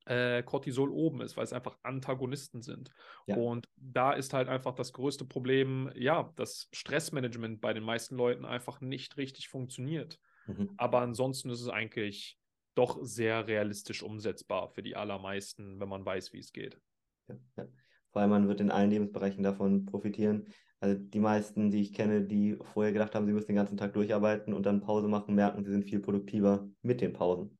äh, 0.07 0.43
Cortisol 0.43 0.91
oben 0.91 1.21
ist, 1.21 1.37
weil 1.37 1.45
es 1.45 1.53
einfach 1.53 1.79
Antagonisten 1.83 2.63
sind. 2.63 2.91
Ja. 3.27 3.37
Und 3.37 3.67
da 3.77 4.13
ist 4.13 4.33
halt 4.33 4.49
einfach 4.49 4.75
das 4.75 4.93
größte 4.93 5.25
Problem, 5.27 5.91
ja, 5.95 6.33
dass 6.37 6.69
Stressmanagement 6.73 7.61
bei 7.61 7.73
den 7.75 7.85
meisten 7.85 8.17
Leuten 8.17 8.45
einfach 8.45 8.81
nicht 8.81 9.17
richtig 9.19 9.49
funktioniert. 9.49 10.19
Mhm. 10.47 10.75
Aber 10.77 11.01
ansonsten 11.03 11.51
ist 11.51 11.61
es 11.61 11.69
eigentlich 11.69 12.39
doch 12.75 12.99
sehr 13.03 13.47
realistisch 13.47 14.03
umsetzbar 14.03 14.69
für 14.71 14.83
die 14.83 14.97
allermeisten, 14.97 15.81
wenn 15.81 15.89
man 15.89 16.05
weiß, 16.05 16.33
wie 16.33 16.39
es 16.39 16.53
geht. 16.53 16.81
Ja, 17.29 17.37
ja. 17.57 17.69
Vor 18.13 18.23
allem, 18.23 18.31
man 18.31 18.49
wird 18.49 18.61
in 18.61 18.71
allen 18.71 18.91
Lebensbereichen 18.91 19.43
davon 19.43 19.87
profitieren. 19.87 20.47
Also 20.81 20.99
die 20.99 21.21
meisten, 21.21 21.71
die 21.71 21.83
ich 21.83 21.93
kenne, 21.93 22.23
die 22.23 22.59
vorher 22.73 22.93
gedacht 22.93 23.15
haben, 23.15 23.27
sie 23.27 23.33
müssen 23.33 23.49
den 23.49 23.57
ganzen 23.57 23.77
Tag 23.77 23.93
durcharbeiten 23.93 24.55
und 24.55 24.65
dann 24.65 24.81
Pause 24.81 25.09
machen, 25.09 25.35
merken, 25.35 25.65
sie 25.65 25.71
sind 25.71 25.85
viel 25.85 26.01
produktiver 26.01 26.69
mit 26.83 27.01
den 27.01 27.13
Pausen. 27.13 27.59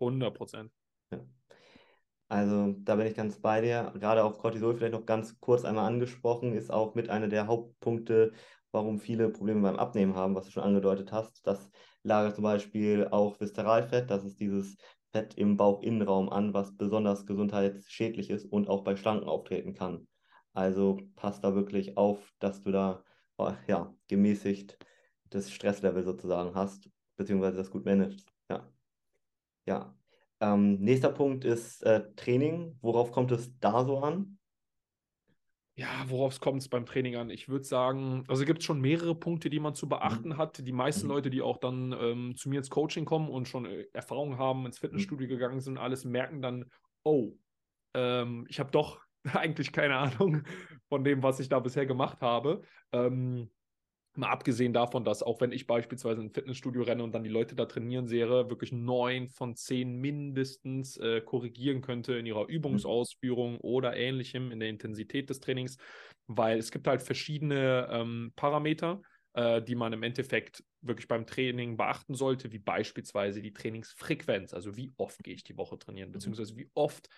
100 0.00 0.34
Prozent. 0.34 0.72
Also 2.28 2.74
da 2.78 2.96
bin 2.96 3.06
ich 3.06 3.14
ganz 3.14 3.40
bei 3.40 3.60
dir. 3.60 3.92
Gerade 4.00 4.24
auch 4.24 4.38
Cortisol 4.38 4.74
vielleicht 4.74 4.94
noch 4.94 5.06
ganz 5.06 5.38
kurz 5.38 5.64
einmal 5.64 5.86
angesprochen, 5.86 6.54
ist 6.54 6.72
auch 6.72 6.94
mit 6.94 7.08
einer 7.08 7.28
der 7.28 7.46
Hauptpunkte, 7.46 8.32
warum 8.72 8.98
viele 8.98 9.30
Probleme 9.30 9.62
beim 9.62 9.76
Abnehmen 9.76 10.16
haben, 10.16 10.34
was 10.34 10.46
du 10.46 10.50
schon 10.50 10.64
angedeutet 10.64 11.12
hast. 11.12 11.46
Das 11.46 11.70
lagert 12.02 12.34
zum 12.34 12.44
Beispiel 12.44 13.06
auch 13.10 13.38
Viszeralfett, 13.40 14.10
das 14.10 14.24
ist 14.24 14.40
dieses 14.40 14.76
Fett 15.16 15.32
im 15.38 15.56
Bauchinnenraum 15.56 16.28
an, 16.28 16.52
was 16.52 16.76
besonders 16.76 17.24
gesundheitsschädlich 17.24 18.28
ist 18.28 18.44
und 18.44 18.68
auch 18.68 18.84
bei 18.84 18.96
Schlanken 18.96 19.26
auftreten 19.26 19.72
kann. 19.72 20.06
Also 20.52 20.98
passt 21.16 21.42
da 21.42 21.54
wirklich 21.54 21.96
auf, 21.96 22.34
dass 22.38 22.60
du 22.60 22.70
da 22.70 23.02
oh, 23.38 23.52
ja, 23.66 23.94
gemäßigt 24.08 24.76
das 25.30 25.50
Stresslevel 25.50 26.02
sozusagen 26.02 26.54
hast, 26.54 26.90
beziehungsweise 27.16 27.56
das 27.56 27.70
gut 27.70 27.86
managst. 27.86 28.30
Ja. 28.50 28.70
Ja. 29.64 29.96
Ähm, 30.40 30.80
nächster 30.80 31.12
Punkt 31.12 31.46
ist 31.46 31.82
äh, 31.82 32.12
Training. 32.14 32.76
Worauf 32.82 33.10
kommt 33.10 33.32
es 33.32 33.58
da 33.58 33.86
so 33.86 34.00
an? 34.00 34.35
Ja, 35.78 36.08
worauf 36.08 36.40
kommt 36.40 36.62
es 36.62 36.68
beim 36.70 36.86
Training 36.86 37.16
an? 37.16 37.28
Ich 37.28 37.48
würde 37.50 37.64
sagen, 37.66 38.24
also 38.28 38.46
gibt 38.46 38.60
es 38.60 38.64
schon 38.64 38.80
mehrere 38.80 39.14
Punkte, 39.14 39.50
die 39.50 39.60
man 39.60 39.74
zu 39.74 39.88
beachten 39.90 40.38
Mhm. 40.38 40.38
hat. 40.38 40.66
Die 40.66 40.72
meisten 40.72 41.06
Mhm. 41.06 41.08
Leute, 41.08 41.28
die 41.28 41.42
auch 41.42 41.58
dann 41.58 41.92
ähm, 41.92 42.34
zu 42.34 42.48
mir 42.48 42.58
ins 42.58 42.70
Coaching 42.70 43.04
kommen 43.04 43.28
und 43.28 43.46
schon 43.46 43.66
äh, 43.66 43.84
Erfahrung 43.92 44.38
haben, 44.38 44.64
ins 44.64 44.78
Fitnessstudio 44.78 45.28
gegangen 45.28 45.60
sind, 45.60 45.76
alles 45.76 46.06
merken 46.06 46.40
dann, 46.40 46.70
oh, 47.04 47.32
ähm, 47.94 48.46
ich 48.48 48.60
habe 48.60 48.70
doch 48.70 49.02
eigentlich 49.24 49.72
keine 49.72 49.96
Ahnung 49.98 50.44
von 50.88 51.04
dem, 51.04 51.22
was 51.22 51.40
ich 51.40 51.48
da 51.50 51.60
bisher 51.60 51.86
gemacht 51.86 52.22
habe. 52.22 52.62
Ähm, 52.92 53.50
Mal 54.16 54.28
abgesehen 54.28 54.72
davon, 54.72 55.04
dass 55.04 55.22
auch 55.22 55.40
wenn 55.40 55.52
ich 55.52 55.66
beispielsweise 55.66 56.20
in 56.20 56.28
ein 56.28 56.32
Fitnessstudio 56.32 56.82
renne 56.82 57.02
und 57.02 57.14
dann 57.14 57.24
die 57.24 57.30
Leute 57.30 57.54
da 57.54 57.66
trainieren 57.66 58.06
sehe, 58.06 58.28
wirklich 58.28 58.72
neun 58.72 59.28
von 59.28 59.54
zehn 59.56 59.96
mindestens 59.96 60.96
äh, 60.96 61.20
korrigieren 61.20 61.82
könnte 61.82 62.14
in 62.14 62.26
ihrer 62.26 62.48
Übungsausführung 62.48 63.58
oder 63.60 63.96
ähnlichem 63.96 64.50
in 64.50 64.60
der 64.60 64.68
Intensität 64.68 65.30
des 65.30 65.40
Trainings, 65.40 65.76
weil 66.26 66.58
es 66.58 66.70
gibt 66.70 66.86
halt 66.86 67.02
verschiedene 67.02 67.88
ähm, 67.90 68.32
Parameter, 68.36 69.00
äh, 69.34 69.62
die 69.62 69.74
man 69.74 69.92
im 69.92 70.02
Endeffekt 70.02 70.64
wirklich 70.80 71.08
beim 71.08 71.26
Training 71.26 71.76
beachten 71.76 72.14
sollte, 72.14 72.52
wie 72.52 72.58
beispielsweise 72.58 73.42
die 73.42 73.52
Trainingsfrequenz, 73.52 74.54
also 74.54 74.76
wie 74.76 74.92
oft 74.96 75.22
gehe 75.22 75.34
ich 75.34 75.44
die 75.44 75.56
Woche 75.56 75.78
trainieren, 75.78 76.12
beziehungsweise 76.12 76.56
wie 76.56 76.70
oft 76.74 77.08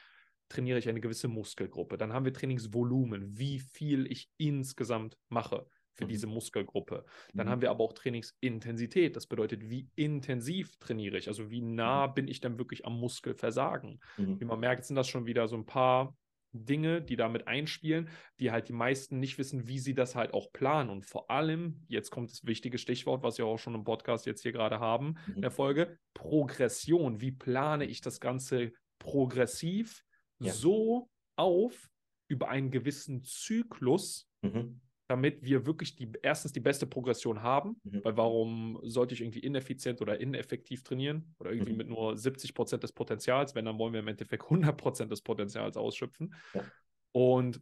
trainiere 0.49 0.79
ich 0.79 0.89
eine 0.89 1.01
gewisse 1.01 1.29
Muskelgruppe. 1.29 1.99
Dann 1.99 2.13
haben 2.13 2.25
wir 2.25 2.33
Trainingsvolumen, 2.33 3.39
wie 3.39 3.61
viel 3.61 4.11
ich 4.11 4.31
insgesamt 4.39 5.17
mache 5.29 5.67
für 5.99 6.05
Mhm. 6.05 6.09
diese 6.09 6.27
Muskelgruppe. 6.29 7.05
Dann 7.35 7.47
Mhm. 7.47 7.51
haben 7.51 7.63
wir 7.63 7.71
aber 7.71 7.85
auch 7.85 7.93
Trainingsintensität. 7.93 9.17
Das 9.17 9.27
bedeutet, 9.27 9.69
wie 9.69 9.89
intensiv 9.97 10.77
trainiere 10.79 11.19
ich? 11.19 11.29
Also 11.29 11.51
wie 11.51 11.61
nah 11.61 12.07
bin 12.07 12.29
ich 12.29 12.41
dann 12.41 12.57
wirklich 12.59 12.87
am 12.87 12.99
Muskelversagen? 12.99 14.01
Mhm. 14.17 14.41
Wie 14.41 14.45
man 14.45 14.61
merkt, 14.61 14.85
sind 14.85 14.97
das 14.97 15.09
schon 15.09 15.27
wieder 15.27 15.49
so 15.49 15.57
ein 15.57 15.67
paar 15.67 16.17
Dinge, 16.53 17.03
die 17.03 17.17
damit 17.17 17.47
einspielen, 17.47 18.09
die 18.41 18.51
halt 18.51 18.69
die 18.69 18.73
meisten 18.73 19.19
nicht 19.21 19.37
wissen, 19.37 19.69
wie 19.69 19.79
sie 19.79 19.93
das 19.95 20.15
halt 20.15 20.33
auch 20.33 20.51
planen. 20.51 20.89
Und 20.89 21.05
vor 21.05 21.31
allem, 21.31 21.85
jetzt 21.89 22.11
kommt 22.11 22.31
das 22.31 22.47
wichtige 22.47 22.79
Stichwort, 22.79 23.23
was 23.23 23.37
wir 23.37 23.45
auch 23.45 23.59
schon 23.59 23.75
im 23.75 23.85
Podcast 23.85 24.25
jetzt 24.25 24.41
hier 24.43 24.53
gerade 24.53 24.81
haben, 24.81 25.17
in 25.27 25.35
Mhm. 25.37 25.41
der 25.43 25.51
Folge, 25.51 25.99
Progression. 26.15 27.21
Wie 27.21 27.33
plane 27.33 27.85
ich 27.85 28.01
das 28.01 28.19
Ganze 28.21 28.73
progressiv 28.99 30.05
Ja. 30.41 30.53
so 30.53 31.11
auf 31.37 31.91
über 32.29 32.49
einen 32.49 32.71
gewissen 32.71 33.23
Zyklus, 33.25 34.27
Mhm. 34.43 34.81
Damit 35.09 35.43
wir 35.43 35.67
wirklich 35.67 35.97
die, 35.97 36.13
erstens 36.23 36.53
die 36.53 36.61
beste 36.61 36.87
Progression 36.87 37.43
haben, 37.43 37.81
Mhm. 37.85 38.05
weil 38.05 38.17
warum 38.17 38.79
sollte 38.85 39.15
ich 39.15 39.23
irgendwie 39.23 39.41
ineffizient 39.41 40.01
oder 40.03 40.21
ineffektiv 40.21 40.83
trainieren 40.85 41.35
oder 41.39 41.51
irgendwie 41.53 41.73
Mhm. 41.73 41.79
mit 41.79 41.89
nur 41.89 42.17
70 42.17 42.55
Prozent 42.55 42.83
des 42.83 42.93
Potenzials, 42.93 43.55
wenn 43.55 43.65
dann 43.65 43.79
wollen 43.79 43.93
wir 43.95 44.01
im 44.01 44.09
Endeffekt 44.09 44.49
100 44.51 44.77
Prozent 44.77 45.11
des 45.11 45.23
Potenzials 45.23 45.77
ausschöpfen. 45.77 46.35
Ja. 46.55 46.65
Und 47.13 47.61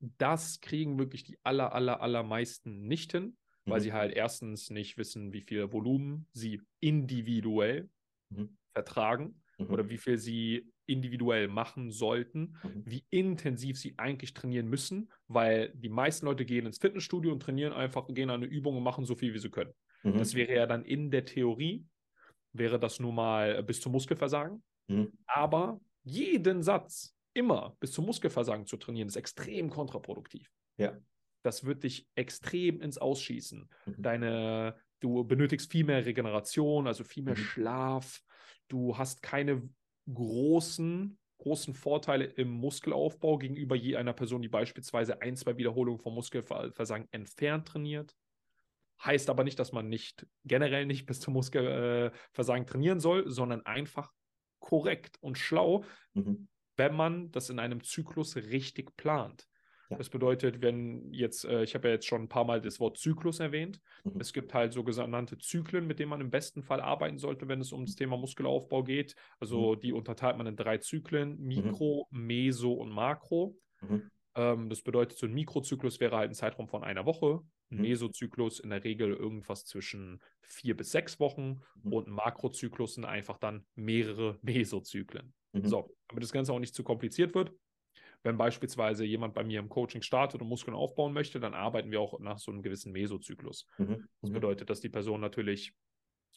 das 0.00 0.60
kriegen 0.60 0.98
wirklich 0.98 1.24
die 1.24 1.38
aller, 1.44 1.72
aller, 1.74 2.00
allermeisten 2.00 2.86
nicht 2.88 3.12
hin, 3.12 3.36
weil 3.64 3.78
Mhm. 3.80 3.82
sie 3.84 3.92
halt 3.92 4.12
erstens 4.14 4.70
nicht 4.70 4.98
wissen, 4.98 5.32
wie 5.32 5.42
viel 5.42 5.72
Volumen 5.72 6.26
sie 6.32 6.60
individuell 6.80 7.88
Mhm. 8.30 8.56
vertragen 8.72 9.42
Mhm. 9.58 9.70
oder 9.70 9.88
wie 9.90 9.98
viel 9.98 10.18
sie 10.18 10.71
individuell 10.86 11.48
machen 11.48 11.90
sollten, 11.90 12.56
Mhm. 12.62 12.82
wie 12.84 13.04
intensiv 13.10 13.78
sie 13.78 13.94
eigentlich 13.98 14.34
trainieren 14.34 14.68
müssen, 14.68 15.12
weil 15.28 15.70
die 15.74 15.88
meisten 15.88 16.26
Leute 16.26 16.44
gehen 16.44 16.66
ins 16.66 16.78
Fitnessstudio 16.78 17.32
und 17.32 17.40
trainieren 17.40 17.72
einfach, 17.72 18.06
gehen 18.08 18.30
an 18.30 18.42
eine 18.42 18.46
Übung 18.46 18.76
und 18.76 18.82
machen 18.82 19.04
so 19.04 19.14
viel, 19.14 19.34
wie 19.34 19.38
sie 19.38 19.50
können. 19.50 19.72
Mhm. 20.02 20.18
Das 20.18 20.34
wäre 20.34 20.54
ja 20.54 20.66
dann 20.66 20.84
in 20.84 21.10
der 21.10 21.24
Theorie, 21.24 21.86
wäre 22.52 22.78
das 22.78 23.00
nun 23.00 23.14
mal 23.14 23.62
bis 23.62 23.80
zum 23.80 23.92
Muskelversagen, 23.92 24.62
Mhm. 24.88 25.12
aber 25.26 25.80
jeden 26.04 26.62
Satz 26.62 27.16
immer 27.34 27.76
bis 27.80 27.92
zum 27.92 28.04
Muskelversagen 28.06 28.66
zu 28.66 28.76
trainieren, 28.76 29.08
ist 29.08 29.16
extrem 29.16 29.70
kontraproduktiv. 29.70 30.50
Ja. 30.76 30.98
Das 31.44 31.64
wird 31.64 31.82
dich 31.84 32.08
extrem 32.14 32.80
ins 32.80 32.98
Ausschießen. 32.98 33.68
Mhm. 33.86 33.94
Deine, 33.98 34.76
du 35.00 35.24
benötigst 35.24 35.72
viel 35.72 35.84
mehr 35.84 36.04
Regeneration, 36.04 36.86
also 36.86 37.04
viel 37.04 37.22
mehr 37.22 37.34
Mhm. 37.34 37.38
Schlaf. 37.38 38.22
Du 38.68 38.96
hast 38.98 39.22
keine 39.22 39.68
großen, 40.12 41.18
großen 41.38 41.74
Vorteile 41.74 42.24
im 42.24 42.50
Muskelaufbau 42.50 43.38
gegenüber 43.38 43.76
je 43.76 43.96
einer 43.96 44.12
Person, 44.12 44.42
die 44.42 44.48
beispielsweise 44.48 45.20
ein, 45.22 45.36
zwei 45.36 45.56
Wiederholungen 45.58 46.00
vom 46.00 46.14
Muskelversagen 46.14 47.08
entfernt 47.12 47.68
trainiert. 47.68 48.16
Heißt 49.04 49.30
aber 49.30 49.44
nicht, 49.44 49.58
dass 49.58 49.72
man 49.72 49.88
nicht 49.88 50.26
generell 50.44 50.86
nicht 50.86 51.06
bis 51.06 51.20
zum 51.20 51.34
Muskelversagen 51.34 52.66
trainieren 52.66 53.00
soll, 53.00 53.28
sondern 53.30 53.62
einfach 53.66 54.12
korrekt 54.60 55.16
und 55.20 55.38
schlau, 55.38 55.84
Mhm. 56.14 56.46
wenn 56.76 56.94
man 56.94 57.30
das 57.32 57.50
in 57.50 57.58
einem 57.58 57.82
Zyklus 57.84 58.36
richtig 58.36 58.96
plant. 58.96 59.48
Ja. 59.92 59.98
Das 59.98 60.10
bedeutet, 60.10 60.60
wenn 60.60 61.12
jetzt, 61.12 61.44
äh, 61.44 61.62
ich 61.62 61.74
habe 61.74 61.88
ja 61.88 61.94
jetzt 61.94 62.06
schon 62.06 62.22
ein 62.22 62.28
paar 62.28 62.44
Mal 62.44 62.60
das 62.60 62.80
Wort 62.80 62.98
Zyklus 62.98 63.40
erwähnt. 63.40 63.80
Mhm. 64.04 64.20
Es 64.20 64.32
gibt 64.32 64.54
halt 64.54 64.72
sogenannte 64.72 65.38
Zyklen, 65.38 65.86
mit 65.86 65.98
denen 65.98 66.10
man 66.10 66.20
im 66.20 66.30
besten 66.30 66.62
Fall 66.62 66.80
arbeiten 66.80 67.18
sollte, 67.18 67.48
wenn 67.48 67.60
es 67.60 67.72
um 67.72 67.84
das 67.86 67.94
Thema 67.94 68.16
Muskelaufbau 68.16 68.82
geht. 68.84 69.14
Also 69.38 69.74
die 69.74 69.92
unterteilt 69.92 70.36
man 70.36 70.46
in 70.46 70.56
drei 70.56 70.78
Zyklen: 70.78 71.38
Mikro, 71.38 72.06
Meso 72.10 72.72
und 72.72 72.90
Makro. 72.90 73.56
Mhm. 73.80 74.10
Ähm, 74.34 74.68
das 74.68 74.82
bedeutet, 74.82 75.18
so 75.18 75.26
ein 75.26 75.32
Mikrozyklus 75.34 76.00
wäre 76.00 76.16
halt 76.16 76.30
ein 76.30 76.34
Zeitraum 76.34 76.68
von 76.68 76.84
einer 76.84 77.04
Woche. 77.04 77.40
Ein 77.70 77.76
Mhm. 77.76 77.82
Mesozyklus 77.82 78.60
in 78.60 78.70
der 78.70 78.84
Regel 78.84 79.12
irgendwas 79.14 79.64
zwischen 79.64 80.20
vier 80.40 80.76
bis 80.76 80.90
sechs 80.90 81.20
Wochen. 81.20 81.60
Mhm. 81.82 81.92
Und 81.92 82.06
ein 82.08 82.12
Makrozyklus 82.12 82.94
sind 82.94 83.04
einfach 83.04 83.38
dann 83.38 83.66
mehrere 83.74 84.38
Mesozyklen. 84.42 85.34
Mhm. 85.52 85.66
So, 85.66 85.94
damit 86.08 86.22
das 86.22 86.32
Ganze 86.32 86.52
auch 86.52 86.58
nicht 86.58 86.74
zu 86.74 86.82
kompliziert 86.82 87.34
wird. 87.34 87.52
Wenn 88.22 88.36
beispielsweise 88.38 89.04
jemand 89.04 89.34
bei 89.34 89.44
mir 89.44 89.58
im 89.60 89.68
Coaching 89.68 90.02
startet 90.02 90.40
und 90.42 90.48
Muskeln 90.48 90.76
aufbauen 90.76 91.12
möchte, 91.12 91.40
dann 91.40 91.54
arbeiten 91.54 91.90
wir 91.90 92.00
auch 92.00 92.18
nach 92.20 92.38
so 92.38 92.50
einem 92.52 92.62
gewissen 92.62 92.92
Mesozyklus. 92.92 93.66
Mhm. 93.78 94.08
Das 94.22 94.30
Mhm. 94.30 94.32
bedeutet, 94.32 94.70
dass 94.70 94.80
die 94.80 94.88
Person 94.88 95.20
natürlich 95.20 95.72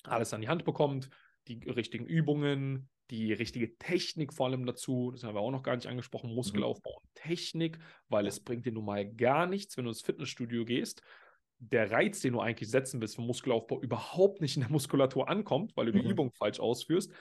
alles 0.04 0.34
an 0.34 0.42
die 0.42 0.50
Hand 0.50 0.66
bekommt, 0.66 1.10
die 1.48 1.60
richtigen 1.70 2.06
Übungen, 2.06 2.90
die 3.12 3.34
richtige 3.34 3.78
Technik 3.78 4.34
vor 4.34 4.48
allem 4.48 4.66
dazu. 4.66 5.12
Das 5.12 5.24
haben 5.24 5.36
wir 5.36 5.42
auch 5.42 5.52
noch 5.52 5.64
gar 5.64 5.76
nicht 5.76 5.88
angesprochen, 5.88 6.34
Muskelaufbau 6.34 7.00
und 7.02 7.10
Technik, 7.16 7.80
weil 8.10 8.26
es 8.28 8.44
bringt 8.44 8.66
dir 8.66 8.72
nun 8.72 8.86
mal 8.86 9.08
gar 9.14 9.46
nichts, 9.46 9.78
wenn 9.78 9.86
du 9.86 9.92
ins 9.92 10.02
Fitnessstudio 10.02 10.66
gehst. 10.66 11.02
Der 11.60 11.92
Reiz, 11.92 12.20
den 12.20 12.34
du 12.34 12.42
eigentlich 12.42 12.70
setzen 12.70 13.00
willst 13.00 13.16
für 13.16 13.22
Muskelaufbau, 13.22 13.82
überhaupt 13.82 14.42
nicht 14.42 14.58
in 14.58 14.62
der 14.64 14.72
Muskulatur 14.72 15.30
ankommt, 15.30 15.78
weil 15.78 15.86
du 15.86 15.94
die 15.94 16.02
Mhm. 16.02 16.02
Übung 16.02 16.32
falsch 16.34 16.60
ausführst 16.60 17.14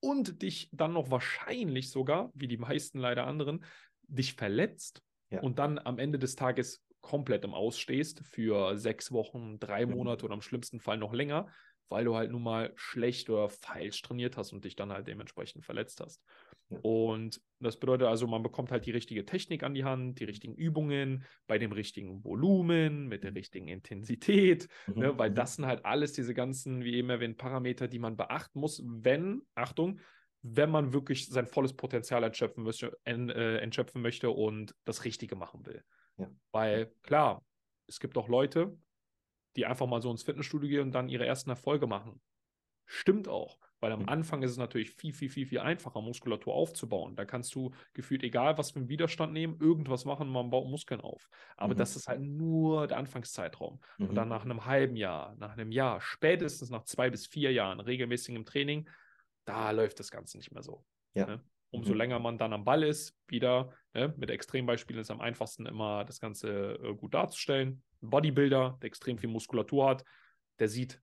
und 0.00 0.42
dich 0.42 0.68
dann 0.72 0.92
noch 0.92 1.10
wahrscheinlich 1.10 1.90
sogar, 1.90 2.30
wie 2.34 2.48
die 2.48 2.56
meisten 2.56 2.98
leider 2.98 3.26
anderen, 3.26 3.64
dich 4.10 4.34
verletzt 4.34 5.02
Ja. 5.30 5.42
und 5.42 5.58
dann 5.58 5.78
am 5.78 5.98
Ende 5.98 6.18
des 6.18 6.36
Tages 6.36 6.84
komplett 7.00 7.44
im 7.44 7.54
Ausstehst 7.54 8.22
für 8.26 8.76
sechs 8.76 9.10
Wochen, 9.12 9.58
drei 9.58 9.86
Mhm. 9.86 9.96
Monate 9.96 10.24
oder 10.26 10.34
im 10.34 10.42
schlimmsten 10.42 10.80
Fall 10.80 10.98
noch 10.98 11.14
länger, 11.14 11.48
weil 11.88 12.04
du 12.04 12.14
halt 12.14 12.30
nun 12.30 12.42
mal 12.42 12.72
schlecht 12.76 13.30
oder 13.30 13.48
falsch 13.48 14.02
trainiert 14.02 14.36
hast 14.36 14.52
und 14.52 14.64
dich 14.64 14.76
dann 14.76 14.92
halt 14.92 15.08
dementsprechend 15.08 15.64
verletzt 15.64 16.00
hast. 16.00 16.22
Ja. 16.70 16.82
Und 16.82 17.42
das 17.58 17.78
bedeutet 17.78 18.08
also, 18.08 18.26
man 18.26 18.42
bekommt 18.42 18.70
halt 18.70 18.86
die 18.86 18.90
richtige 18.90 19.26
Technik 19.26 19.62
an 19.64 19.74
die 19.74 19.84
Hand, 19.84 20.18
die 20.18 20.24
richtigen 20.24 20.54
Übungen, 20.54 21.24
bei 21.46 21.58
dem 21.58 21.72
richtigen 21.72 22.24
Volumen, 22.24 23.06
mit 23.06 23.22
der 23.22 23.34
richtigen 23.34 23.68
Intensität, 23.68 24.68
Mhm. 24.86 25.00
ne, 25.00 25.18
weil 25.18 25.30
Mhm. 25.30 25.34
das 25.34 25.56
sind 25.56 25.66
halt 25.66 25.84
alles 25.84 26.14
diese 26.14 26.32
ganzen, 26.32 26.82
wie 26.82 26.94
eben 26.94 27.10
erwähnt, 27.10 27.36
Parameter, 27.36 27.86
die 27.86 27.98
man 27.98 28.16
beachten 28.16 28.60
muss, 28.60 28.82
wenn, 28.86 29.42
Achtung, 29.54 30.00
wenn 30.42 30.70
man 30.70 30.92
wirklich 30.92 31.26
sein 31.28 31.46
volles 31.46 31.74
Potenzial 31.76 32.24
entschöpfen 32.24 32.64
möchte, 32.64 32.92
en, 33.04 33.28
äh, 33.30 33.58
entschöpfen 33.58 34.02
möchte 34.02 34.30
und 34.30 34.74
das 34.84 35.04
Richtige 35.04 35.36
machen 35.36 35.66
will. 35.66 35.84
Ja. 36.16 36.30
Weil 36.52 36.94
klar, 37.02 37.42
es 37.86 38.00
gibt 38.00 38.16
auch 38.18 38.28
Leute, 38.28 38.78
die 39.56 39.66
einfach 39.66 39.86
mal 39.86 40.02
so 40.02 40.10
ins 40.10 40.22
Fitnessstudio 40.22 40.68
gehen 40.68 40.82
und 40.82 40.92
dann 40.92 41.08
ihre 41.08 41.26
ersten 41.26 41.50
Erfolge 41.50 41.86
machen. 41.86 42.22
Stimmt 42.86 43.28
auch, 43.28 43.58
weil 43.78 43.92
am 43.92 44.02
Mhm. 44.02 44.06
Anfang 44.06 44.42
ist 44.42 44.50
es 44.50 44.56
natürlich 44.56 44.90
viel, 44.90 45.12
viel, 45.12 45.30
viel, 45.30 45.46
viel 45.46 45.60
einfacher, 45.60 46.00
Muskulatur 46.00 46.54
aufzubauen. 46.54 47.14
Da 47.14 47.24
kannst 47.24 47.54
du 47.54 47.70
gefühlt, 47.94 48.24
egal 48.24 48.58
was 48.58 48.72
für 48.72 48.80
einen 48.80 48.88
Widerstand 48.88 49.32
nehmen, 49.32 49.60
irgendwas 49.60 50.04
machen, 50.04 50.28
man 50.28 50.50
baut 50.50 50.68
Muskeln 50.68 51.00
auf. 51.00 51.28
Aber 51.56 51.74
Mhm. 51.74 51.76
das 51.76 51.94
ist 51.94 52.08
halt 52.08 52.20
nur 52.20 52.88
der 52.88 52.98
Anfangszeitraum. 52.98 53.80
Und 54.02 54.16
dann 54.16 54.26
Mhm. 54.26 54.30
nach 54.30 54.44
einem 54.44 54.64
halben 54.66 54.96
Jahr, 54.96 55.36
nach 55.36 55.52
einem 55.52 55.70
Jahr, 55.70 56.00
spätestens 56.00 56.70
nach 56.70 56.82
zwei 56.84 57.10
bis 57.10 57.28
vier 57.28 57.52
Jahren 57.52 57.78
regelmäßigem 57.80 58.44
Training, 58.44 58.88
da 59.44 59.70
läuft 59.70 59.98
das 60.00 60.10
Ganze 60.10 60.36
nicht 60.38 60.52
mehr 60.52 60.62
so. 60.62 60.84
Ja. 61.14 61.26
Ne? 61.26 61.44
Umso 61.70 61.92
Mhm. 61.92 61.98
länger 61.98 62.18
man 62.18 62.38
dann 62.38 62.52
am 62.52 62.64
Ball 62.64 62.82
ist, 62.82 63.16
wieder, 63.28 63.72
ne? 63.94 64.12
mit 64.16 64.30
Extrembeispielen 64.30 65.00
ist 65.00 65.10
am 65.10 65.20
einfachsten 65.20 65.66
immer 65.66 66.04
das 66.04 66.20
Ganze 66.20 66.74
äh, 66.82 66.94
gut 66.94 67.14
darzustellen. 67.14 67.82
Ein 68.02 68.10
Bodybuilder, 68.10 68.78
der 68.82 68.86
extrem 68.86 69.18
viel 69.18 69.28
Muskulatur 69.30 69.88
hat, 69.88 70.04
der 70.58 70.68
sieht 70.68 71.00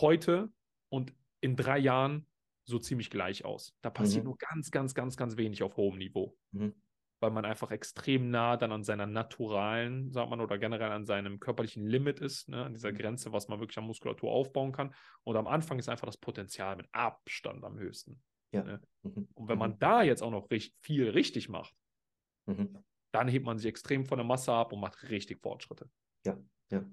heute 0.00 0.52
und 0.88 1.12
in 1.40 1.56
drei 1.56 1.78
Jahren 1.78 2.26
so 2.64 2.78
ziemlich 2.78 3.10
gleich 3.10 3.44
aus. 3.44 3.76
Da 3.82 3.90
passiert 3.90 4.24
Mhm. 4.24 4.30
nur 4.30 4.38
ganz, 4.38 4.70
ganz, 4.70 4.94
ganz, 4.94 5.16
ganz 5.16 5.36
wenig 5.36 5.62
auf 5.62 5.76
hohem 5.76 5.98
Niveau 5.98 6.36
Mhm. 6.52 6.74
Weil 7.20 7.30
man 7.30 7.44
einfach 7.44 7.70
extrem 7.70 8.30
nah 8.30 8.56
dann 8.56 8.72
an 8.72 8.84
seiner 8.84 9.06
naturalen, 9.06 10.12
sagt 10.12 10.30
man, 10.30 10.40
oder 10.40 10.58
generell 10.58 10.90
an 10.92 11.06
seinem 11.06 11.40
körperlichen 11.40 11.86
Limit 11.86 12.20
ist, 12.20 12.48
ne, 12.48 12.64
an 12.64 12.74
dieser 12.74 12.92
Mhm. 12.92 12.92
Grenze, 12.92 13.32
was 13.32 13.48
man 13.48 13.60
wirklich 13.60 13.78
an 13.78 13.84
Muskulatur 13.84 14.30
aufbauen 14.30 14.72
kann. 14.72 14.94
Und 15.24 15.36
am 15.36 15.46
Anfang 15.46 15.78
ist 15.78 15.88
einfach 15.88 16.06
das 16.06 16.18
Potenzial 16.18 16.76
mit 16.76 16.88
Abstand 16.92 17.64
am 17.64 17.78
höchsten. 17.78 18.22
Ja. 18.52 18.64
Ne? 18.64 18.82
Mhm. 19.02 19.28
Und 19.34 19.48
wenn 19.48 19.58
man 19.58 19.78
Mhm. 19.78 19.80
da 19.80 20.02
jetzt 20.02 20.22
auch 20.22 20.30
noch 20.30 20.50
richtig, 20.50 20.76
viel 20.80 21.10
richtig 21.10 21.48
macht, 21.48 21.74
Mhm. 22.46 22.82
dann 23.12 23.26
hebt 23.28 23.44
man 23.44 23.58
sich 23.58 23.66
extrem 23.68 24.06
von 24.06 24.18
der 24.18 24.24
Masse 24.26 24.52
ab 24.52 24.72
und 24.72 24.78
macht 24.80 25.02
richtig 25.10 25.40
Fortschritte. 25.42 25.90
Ja, 26.24 26.38
ja. 26.70 26.84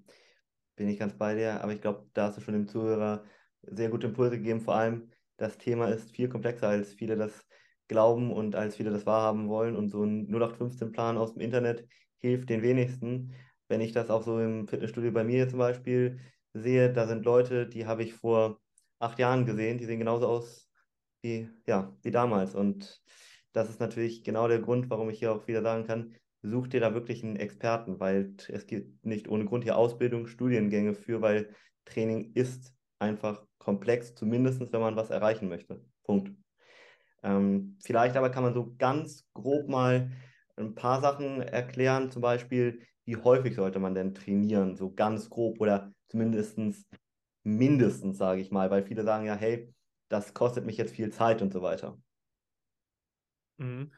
Bin 0.77 0.89
ich 0.89 0.99
ganz 0.99 1.17
bei 1.17 1.35
dir, 1.35 1.61
aber 1.63 1.73
ich 1.73 1.81
glaube, 1.81 2.09
da 2.13 2.27
hast 2.27 2.37
du 2.37 2.41
schon 2.41 2.55
dem 2.55 2.67
Zuhörer 2.67 3.25
sehr 3.63 3.89
gute 3.89 4.07
Impulse 4.07 4.37
gegeben. 4.37 4.61
Vor 4.61 4.75
allem, 4.75 5.11
das 5.37 5.57
Thema 5.59 5.87
ist 5.89 6.11
viel 6.11 6.29
komplexer, 6.29 6.69
als 6.69 6.93
viele 6.95 7.15
das 7.17 7.47
glauben 7.87 8.31
und 8.31 8.55
als 8.55 8.75
viele 8.75 8.91
das 8.91 9.05
wahrhaben 9.05 9.49
wollen. 9.49 9.75
Und 9.75 9.89
so 9.89 10.03
ein 10.03 10.27
0815-Plan 10.29 11.17
aus 11.17 11.33
dem 11.33 11.41
Internet 11.41 11.87
hilft 12.17 12.49
den 12.49 12.61
wenigsten. 12.61 13.33
Wenn 13.67 13.81
ich 13.81 13.91
das 13.91 14.09
auch 14.09 14.23
so 14.23 14.39
im 14.39 14.67
Fitnessstudio 14.67 15.11
bei 15.11 15.23
mir 15.23 15.49
zum 15.49 15.59
Beispiel 15.59 16.19
sehe, 16.53 16.91
da 16.91 17.07
sind 17.07 17.25
Leute, 17.25 17.67
die 17.67 17.85
habe 17.85 18.03
ich 18.03 18.13
vor 18.13 18.59
acht 18.99 19.19
Jahren 19.19 19.45
gesehen, 19.45 19.77
die 19.77 19.85
sehen 19.85 19.99
genauso 19.99 20.27
aus 20.27 20.69
wie, 21.21 21.49
ja, 21.67 21.95
wie 22.03 22.11
damals. 22.11 22.55
Und 22.55 23.01
das 23.53 23.69
ist 23.69 23.79
natürlich 23.79 24.23
genau 24.23 24.47
der 24.47 24.59
Grund, 24.59 24.89
warum 24.89 25.09
ich 25.09 25.19
hier 25.19 25.31
auch 25.31 25.47
wieder 25.47 25.61
sagen 25.61 25.85
kann, 25.85 26.15
such 26.41 26.67
dir 26.67 26.81
da 26.81 26.93
wirklich 26.93 27.23
einen 27.23 27.37
Experten, 27.37 27.99
weil 27.99 28.35
es 28.49 28.67
gibt 28.67 29.05
nicht 29.05 29.27
ohne 29.29 29.45
Grund 29.45 29.63
hier 29.63 29.77
Ausbildung, 29.77 30.27
Studiengänge 30.27 30.93
für, 30.93 31.21
weil 31.21 31.55
Training 31.85 32.33
ist 32.33 32.73
einfach 32.99 33.45
komplex, 33.57 34.13
zumindest 34.15 34.61
wenn 34.71 34.81
man 34.81 34.95
was 34.95 35.09
erreichen 35.09 35.47
möchte. 35.47 35.83
Punkt. 36.03 36.42
Ähm, 37.23 37.77
vielleicht 37.83 38.17
aber 38.17 38.29
kann 38.29 38.43
man 38.43 38.53
so 38.53 38.75
ganz 38.77 39.25
grob 39.33 39.69
mal 39.69 40.11
ein 40.55 40.75
paar 40.75 41.01
Sachen 41.01 41.41
erklären, 41.41 42.11
zum 42.11 42.21
Beispiel, 42.21 42.81
wie 43.05 43.17
häufig 43.17 43.55
sollte 43.55 43.79
man 43.79 43.95
denn 43.95 44.13
trainieren, 44.13 44.75
so 44.75 44.93
ganz 44.93 45.29
grob 45.29 45.59
oder 45.59 45.93
zumindest 46.09 46.59
mindestens, 47.43 48.17
sage 48.17 48.41
ich 48.41 48.51
mal, 48.51 48.69
weil 48.69 48.83
viele 48.83 49.03
sagen 49.03 49.25
ja, 49.25 49.35
hey, 49.35 49.73
das 50.09 50.33
kostet 50.33 50.65
mich 50.65 50.77
jetzt 50.77 50.93
viel 50.93 51.11
Zeit 51.11 51.41
und 51.41 51.51
so 51.51 51.61
weiter. 51.61 51.97
Mhm. 53.57 53.91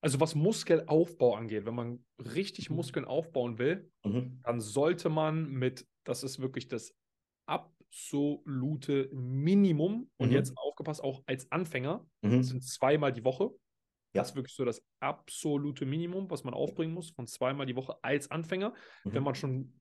Also 0.00 0.20
was 0.20 0.34
Muskelaufbau 0.34 1.34
angeht, 1.34 1.64
wenn 1.64 1.74
man 1.74 2.04
richtig 2.18 2.68
mhm. 2.68 2.76
Muskeln 2.76 3.04
aufbauen 3.04 3.58
will, 3.58 3.90
mhm. 4.04 4.40
dann 4.42 4.60
sollte 4.60 5.08
man 5.08 5.50
mit, 5.50 5.86
das 6.04 6.22
ist 6.22 6.40
wirklich 6.40 6.68
das 6.68 6.94
absolute 7.94 9.08
Minimum, 9.12 10.10
und 10.16 10.28
mhm. 10.28 10.34
jetzt 10.34 10.56
aufgepasst, 10.56 11.02
auch 11.02 11.22
als 11.26 11.50
Anfänger, 11.52 12.06
mhm. 12.22 12.42
sind 12.42 12.64
zweimal 12.64 13.12
die 13.12 13.24
Woche. 13.24 13.50
Ja. 14.14 14.22
Das 14.22 14.30
ist 14.30 14.36
wirklich 14.36 14.54
so 14.54 14.64
das 14.64 14.84
absolute 15.00 15.86
Minimum, 15.86 16.30
was 16.30 16.44
man 16.44 16.54
aufbringen 16.54 16.92
muss, 16.94 17.10
von 17.10 17.26
zweimal 17.26 17.66
die 17.66 17.76
Woche 17.76 17.96
als 18.02 18.30
Anfänger. 18.30 18.74
Wenn 19.04 19.18
mhm. 19.18 19.24
man 19.24 19.34
schon 19.34 19.80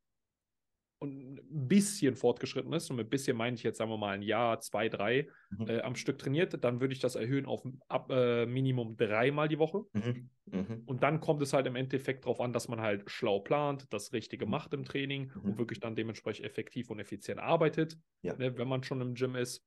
und 1.03 1.35
ein 1.35 1.67
bisschen 1.67 2.15
fortgeschritten 2.15 2.71
ist, 2.71 2.89
und 2.89 2.95
mit 2.95 3.09
bisschen 3.09 3.35
meine 3.35 3.55
ich 3.55 3.63
jetzt, 3.63 3.77
sagen 3.77 3.91
wir 3.91 3.97
mal, 3.97 4.13
ein 4.13 4.21
Jahr, 4.21 4.61
zwei, 4.61 4.87
drei 4.87 5.27
mhm. 5.49 5.67
äh, 5.67 5.81
am 5.81 5.95
Stück 5.95 6.17
trainiert, 6.17 6.63
dann 6.63 6.79
würde 6.79 6.93
ich 6.93 7.01
das 7.01 7.15
erhöhen 7.15 7.45
auf 7.45 7.67
ab, 7.89 8.09
äh, 8.09 8.45
Minimum 8.45 8.95
dreimal 8.95 9.49
die 9.49 9.59
Woche. 9.59 9.83
Mhm. 9.91 10.29
Mhm. 10.45 10.83
Und 10.85 11.03
dann 11.03 11.19
kommt 11.19 11.41
es 11.41 11.51
halt 11.51 11.67
im 11.67 11.75
Endeffekt 11.75 12.23
darauf 12.23 12.39
an, 12.39 12.53
dass 12.53 12.69
man 12.69 12.79
halt 12.79 13.03
schlau 13.11 13.41
plant, 13.41 13.91
das 13.91 14.13
Richtige 14.13 14.45
mhm. 14.45 14.51
macht 14.51 14.73
im 14.73 14.85
Training 14.85 15.29
und 15.43 15.55
mhm. 15.55 15.57
wirklich 15.57 15.81
dann 15.81 15.95
dementsprechend 15.95 16.45
effektiv 16.45 16.89
und 16.89 16.99
effizient 16.99 17.39
arbeitet, 17.39 17.97
ja. 18.21 18.35
ne, 18.37 18.57
wenn 18.57 18.67
man 18.69 18.83
schon 18.83 19.01
im 19.01 19.13
Gym 19.15 19.35
ist. 19.35 19.61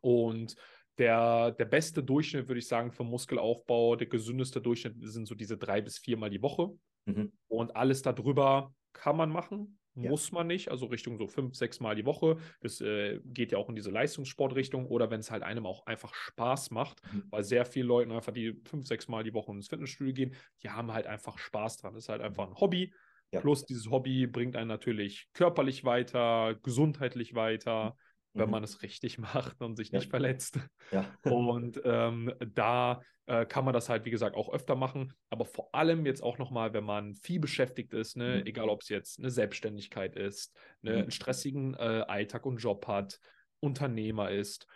Und 0.00 0.56
der, 0.96 1.50
der 1.50 1.66
beste 1.66 2.02
Durchschnitt, 2.02 2.48
würde 2.48 2.60
ich 2.60 2.66
sagen, 2.66 2.92
für 2.92 3.04
Muskelaufbau, 3.04 3.96
der 3.96 4.06
gesündeste 4.06 4.62
Durchschnitt 4.62 4.94
sind 5.00 5.26
so 5.26 5.34
diese 5.34 5.58
drei 5.58 5.82
bis 5.82 5.98
viermal 5.98 6.30
die 6.30 6.40
Woche. 6.40 6.70
Mhm. 7.04 7.32
Und 7.46 7.76
alles 7.76 8.00
darüber 8.00 8.74
kann 8.94 9.18
man 9.18 9.28
machen 9.28 9.78
ja. 9.96 10.10
Muss 10.10 10.30
man 10.30 10.46
nicht, 10.46 10.70
also 10.70 10.86
Richtung 10.86 11.16
so 11.16 11.26
fünf, 11.26 11.54
sechs 11.54 11.80
Mal 11.80 11.94
die 11.94 12.04
Woche. 12.04 12.36
Das 12.60 12.80
äh, 12.80 13.20
geht 13.24 13.52
ja 13.52 13.58
auch 13.58 13.68
in 13.68 13.76
diese 13.76 13.90
Leistungssportrichtung 13.90 14.86
oder 14.86 15.10
wenn 15.10 15.20
es 15.20 15.30
halt 15.30 15.42
einem 15.42 15.66
auch 15.66 15.86
einfach 15.86 16.14
Spaß 16.14 16.70
macht, 16.70 17.00
mhm. 17.12 17.24
weil 17.30 17.44
sehr 17.44 17.64
viele 17.64 17.86
Leute 17.86 18.14
einfach 18.14 18.32
die 18.32 18.60
fünf, 18.64 18.86
sechs 18.86 19.08
Mal 19.08 19.24
die 19.24 19.32
Woche 19.32 19.52
ins 19.52 19.68
Fitnessstudio 19.68 20.12
gehen, 20.12 20.34
die 20.62 20.70
haben 20.70 20.92
halt 20.92 21.06
einfach 21.06 21.38
Spaß 21.38 21.78
dran. 21.78 21.94
Das 21.94 22.04
ist 22.04 22.08
halt 22.08 22.20
einfach 22.20 22.46
ein 22.46 22.60
Hobby. 22.60 22.92
Ja. 23.32 23.40
Plus 23.40 23.64
dieses 23.64 23.90
Hobby 23.90 24.26
bringt 24.26 24.54
einen 24.54 24.68
natürlich 24.68 25.28
körperlich 25.32 25.84
weiter, 25.84 26.54
gesundheitlich 26.62 27.34
weiter 27.34 27.96
wenn 28.36 28.46
mhm. 28.46 28.52
man 28.52 28.64
es 28.64 28.82
richtig 28.82 29.18
macht 29.18 29.60
und 29.60 29.76
sich 29.76 29.90
ja. 29.90 29.98
nicht 29.98 30.10
verletzt. 30.10 30.58
Ja. 30.92 31.04
Und 31.24 31.80
ähm, 31.84 32.32
da 32.54 33.00
äh, 33.26 33.44
kann 33.44 33.64
man 33.64 33.74
das 33.74 33.88
halt, 33.88 34.04
wie 34.04 34.10
gesagt, 34.10 34.36
auch 34.36 34.52
öfter 34.52 34.76
machen. 34.76 35.12
Aber 35.30 35.44
vor 35.44 35.74
allem 35.74 36.06
jetzt 36.06 36.22
auch 36.22 36.38
nochmal, 36.38 36.72
wenn 36.72 36.84
man 36.84 37.14
viel 37.14 37.40
beschäftigt 37.40 37.92
ist, 37.92 38.16
ne, 38.16 38.38
mhm. 38.40 38.46
egal 38.46 38.68
ob 38.68 38.82
es 38.82 38.88
jetzt 38.88 39.18
eine 39.18 39.30
Selbstständigkeit 39.30 40.16
ist, 40.16 40.56
ne, 40.82 40.92
mhm. 40.92 40.98
einen 40.98 41.10
stressigen 41.10 41.74
äh, 41.74 42.04
Alltag 42.06 42.46
und 42.46 42.58
Job 42.58 42.86
hat, 42.86 43.18
Unternehmer 43.60 44.30
ist, 44.30 44.66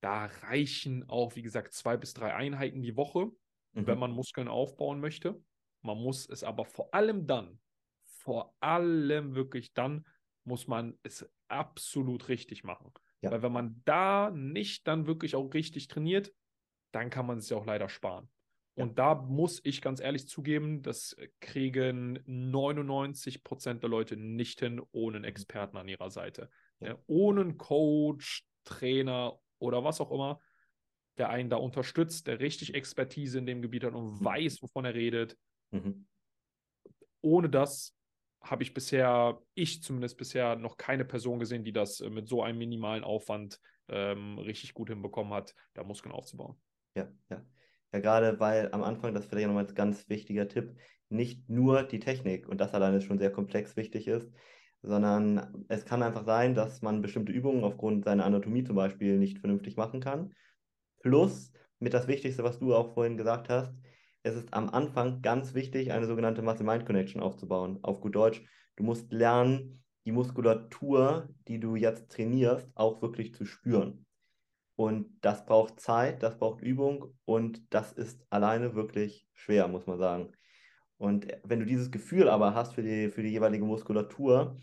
da 0.00 0.26
reichen 0.26 1.08
auch, 1.08 1.34
wie 1.34 1.42
gesagt, 1.42 1.72
zwei 1.72 1.96
bis 1.96 2.14
drei 2.14 2.34
Einheiten 2.34 2.82
die 2.82 2.96
Woche, 2.96 3.26
mhm. 3.72 3.86
wenn 3.86 3.98
man 3.98 4.12
Muskeln 4.12 4.48
aufbauen 4.48 5.00
möchte. 5.00 5.40
Man 5.82 5.98
muss 5.98 6.28
es 6.28 6.44
aber 6.44 6.64
vor 6.64 6.94
allem 6.94 7.26
dann, 7.26 7.60
vor 8.04 8.54
allem 8.60 9.34
wirklich 9.34 9.74
dann, 9.74 10.06
muss 10.44 10.66
man 10.66 10.98
es 11.02 11.28
absolut 11.48 12.28
richtig 12.28 12.64
machen. 12.64 12.92
Ja. 13.20 13.30
Weil 13.30 13.42
wenn 13.42 13.52
man 13.52 13.82
da 13.84 14.30
nicht 14.30 14.86
dann 14.86 15.06
wirklich 15.06 15.34
auch 15.34 15.52
richtig 15.54 15.88
trainiert, 15.88 16.32
dann 16.92 17.10
kann 17.10 17.26
man 17.26 17.38
es 17.38 17.48
ja 17.48 17.56
auch 17.56 17.66
leider 17.66 17.88
sparen. 17.88 18.28
Ja. 18.76 18.84
Und 18.84 18.98
da 18.98 19.14
muss 19.14 19.60
ich 19.64 19.80
ganz 19.80 20.00
ehrlich 20.00 20.28
zugeben, 20.28 20.82
das 20.82 21.16
kriegen 21.40 22.20
99 22.26 23.44
Prozent 23.44 23.82
der 23.82 23.90
Leute 23.90 24.16
nicht 24.16 24.60
hin 24.60 24.82
ohne 24.92 25.16
einen 25.16 25.22
mhm. 25.22 25.28
Experten 25.28 25.76
an 25.76 25.88
ihrer 25.88 26.10
Seite. 26.10 26.50
Ja. 26.80 26.98
ohne 27.06 27.40
einen 27.40 27.56
Coach, 27.56 28.44
Trainer 28.64 29.38
oder 29.58 29.84
was 29.84 30.00
auch 30.00 30.10
immer, 30.10 30.40
der 31.16 31.30
einen 31.30 31.48
da 31.48 31.56
unterstützt, 31.56 32.26
der 32.26 32.40
richtig 32.40 32.74
Expertise 32.74 33.38
in 33.38 33.46
dem 33.46 33.62
Gebiet 33.62 33.84
hat 33.84 33.94
und 33.94 34.20
mhm. 34.20 34.24
weiß, 34.24 34.60
wovon 34.62 34.84
er 34.84 34.94
redet. 34.94 35.38
Mhm. 35.70 36.06
Ohne 37.20 37.48
das 37.48 37.96
habe 38.44 38.62
ich 38.62 38.74
bisher, 38.74 39.40
ich 39.54 39.82
zumindest 39.82 40.16
bisher, 40.16 40.56
noch 40.56 40.76
keine 40.76 41.04
Person 41.04 41.38
gesehen, 41.38 41.64
die 41.64 41.72
das 41.72 42.00
äh, 42.00 42.10
mit 42.10 42.28
so 42.28 42.42
einem 42.42 42.58
minimalen 42.58 43.04
Aufwand 43.04 43.60
ähm, 43.88 44.38
richtig 44.38 44.74
gut 44.74 44.90
hinbekommen 44.90 45.32
hat, 45.32 45.54
da 45.74 45.82
Muskeln 45.82 46.12
aufzubauen. 46.12 46.56
Ja, 46.94 47.08
ja. 47.30 47.44
Ja, 47.92 48.00
gerade 48.00 48.40
weil 48.40 48.72
am 48.72 48.82
Anfang, 48.82 49.14
das 49.14 49.26
vielleicht 49.26 49.46
nochmal 49.46 49.66
ein 49.66 49.74
ganz 49.74 50.08
wichtiger 50.08 50.48
Tipp, 50.48 50.74
nicht 51.08 51.48
nur 51.48 51.84
die 51.84 52.00
Technik 52.00 52.48
und 52.48 52.60
das 52.60 52.74
alleine 52.74 53.00
schon 53.00 53.18
sehr 53.18 53.30
komplex 53.30 53.76
wichtig 53.76 54.08
ist, 54.08 54.32
sondern 54.82 55.64
es 55.68 55.84
kann 55.84 56.02
einfach 56.02 56.24
sein, 56.24 56.54
dass 56.54 56.82
man 56.82 57.02
bestimmte 57.02 57.32
Übungen 57.32 57.62
aufgrund 57.62 58.04
seiner 58.04 58.24
Anatomie 58.24 58.64
zum 58.64 58.76
Beispiel 58.76 59.18
nicht 59.18 59.38
vernünftig 59.38 59.76
machen 59.76 60.00
kann. 60.00 60.34
Plus, 61.02 61.52
mit 61.78 61.94
das 61.94 62.08
Wichtigste, 62.08 62.42
was 62.42 62.58
du 62.58 62.74
auch 62.74 62.94
vorhin 62.94 63.16
gesagt 63.16 63.48
hast, 63.48 63.72
es 64.24 64.34
ist 64.34 64.52
am 64.54 64.70
Anfang 64.70 65.20
ganz 65.20 65.54
wichtig, 65.54 65.92
eine 65.92 66.06
sogenannte 66.06 66.42
Muscle-Mind-Connection 66.42 67.22
aufzubauen. 67.22 67.78
Auf 67.82 68.00
gut 68.00 68.16
Deutsch, 68.16 68.42
du 68.76 68.82
musst 68.82 69.12
lernen, 69.12 69.84
die 70.06 70.12
Muskulatur, 70.12 71.28
die 71.46 71.60
du 71.60 71.76
jetzt 71.76 72.10
trainierst, 72.10 72.68
auch 72.74 73.02
wirklich 73.02 73.34
zu 73.34 73.44
spüren. 73.44 74.06
Und 74.76 75.06
das 75.20 75.44
braucht 75.44 75.78
Zeit, 75.78 76.22
das 76.22 76.38
braucht 76.38 76.62
Übung 76.62 77.14
und 77.26 77.62
das 77.72 77.92
ist 77.92 78.26
alleine 78.30 78.74
wirklich 78.74 79.28
schwer, 79.34 79.68
muss 79.68 79.86
man 79.86 79.98
sagen. 79.98 80.32
Und 80.96 81.26
wenn 81.44 81.60
du 81.60 81.66
dieses 81.66 81.90
Gefühl 81.90 82.28
aber 82.28 82.54
hast 82.54 82.74
für 82.74 82.82
die, 82.82 83.10
für 83.10 83.22
die 83.22 83.28
jeweilige 83.28 83.64
Muskulatur, 83.64 84.56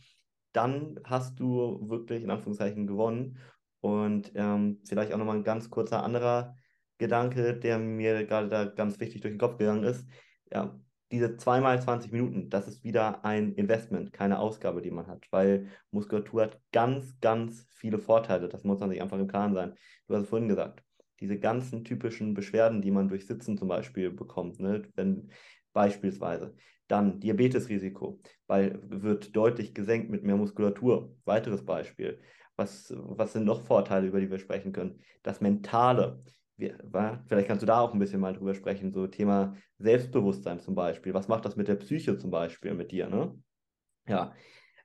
dann 0.54 1.00
hast 1.04 1.39
du 1.39 1.88
wirklich 1.88 2.24
in 2.24 2.32
Anführungszeichen 2.32 2.88
gewonnen. 2.88 3.38
Und 3.80 4.32
ähm, 4.36 4.82
vielleicht 4.88 5.13
auch 5.13 5.17
nochmal 5.17 5.38
ein 5.38 5.43
ganz 5.43 5.69
kurzer 5.69 6.04
anderer 6.04 6.56
Gedanke, 7.02 7.56
der 7.56 7.80
mir 7.80 8.26
gerade 8.26 8.48
da 8.48 8.66
ganz 8.66 9.00
wichtig 9.00 9.22
durch 9.22 9.34
den 9.34 9.40
Kopf 9.40 9.58
gegangen 9.58 9.84
ist. 9.84 10.08
Ja, 10.52 10.80
diese 11.12 11.36
zweimal 11.36 11.82
20 11.82 12.12
Minuten, 12.12 12.50
das 12.50 12.68
ist 12.68 12.84
wieder 12.84 13.26
ein 13.26 13.54
Investment, 13.56 14.14
keine 14.14 14.40
Ausgabe, 14.40 14.82
die 14.82 14.92
man 14.92 15.08
hat, 15.08 15.28
weil 15.32 15.68
Muskulatur 15.90 16.44
hat 16.44 16.62
ganz, 16.72 17.20
ganz 17.20 17.68
viele 17.72 17.98
Vorteile. 18.00 18.48
Das 18.48 18.64
muss 18.64 18.80
man 18.80 18.90
sich 18.90 19.02
einfach 19.02 19.18
im 19.20 19.28
Klaren 19.28 19.54
sein. 19.54 19.74
Du 20.08 20.16
hast 20.16 20.24
es 20.24 20.30
vorhin 20.30 20.48
gesagt, 20.48 20.84
diese 21.20 21.38
ganzen 21.40 21.84
typischen 21.84 22.34
Beschwerden, 22.34 22.82
die 22.82 22.92
man 22.92 23.10
durch 23.10 23.26
Sitzen 23.26 23.58
zum 23.58 23.68
Beispiel 23.68 24.12
bekommt, 24.12 24.60
ne? 24.60 24.84
wenn 24.96 25.32
beispielsweise 25.74 26.56
dann 26.88 27.20
Diabetesrisiko, 27.20 28.22
weil 28.48 28.80
wird 28.84 29.36
deutlich 29.36 29.74
gesenkt 29.74 30.10
mit 30.10 30.24
mehr 30.24 30.36
Muskulatur. 30.36 31.16
Weiteres 31.26 31.66
Beispiel. 31.66 32.22
Was, 32.58 32.94
was 32.96 33.34
sind 33.34 33.46
noch 33.46 33.62
Vorteile, 33.64 34.08
über 34.08 34.20
die 34.20 34.30
wir 34.30 34.40
sprechen 34.40 34.74
können? 34.74 35.00
Das 35.24 35.42
Mentale 35.42 36.22
vielleicht 36.58 37.48
kannst 37.48 37.62
du 37.62 37.66
da 37.66 37.80
auch 37.80 37.94
ein 37.94 38.00
bisschen 38.00 38.22
mal 38.22 38.34
drüber 38.34 38.54
sprechen, 38.54 38.92
so 38.92 39.08
Thema 39.08 39.56
Selbstbewusstsein 39.80 40.60
zum 40.60 40.76
Beispiel. 40.76 41.14
Was 41.14 41.28
macht 41.28 41.46
das 41.46 41.56
mit 41.56 41.68
der 41.68 41.76
Psyche 41.76 42.18
zum 42.18 42.32
Beispiel 42.32 42.74
mit 42.74 42.92
dir, 42.92 43.08
ne? 43.08 43.36
Ja. 44.08 44.34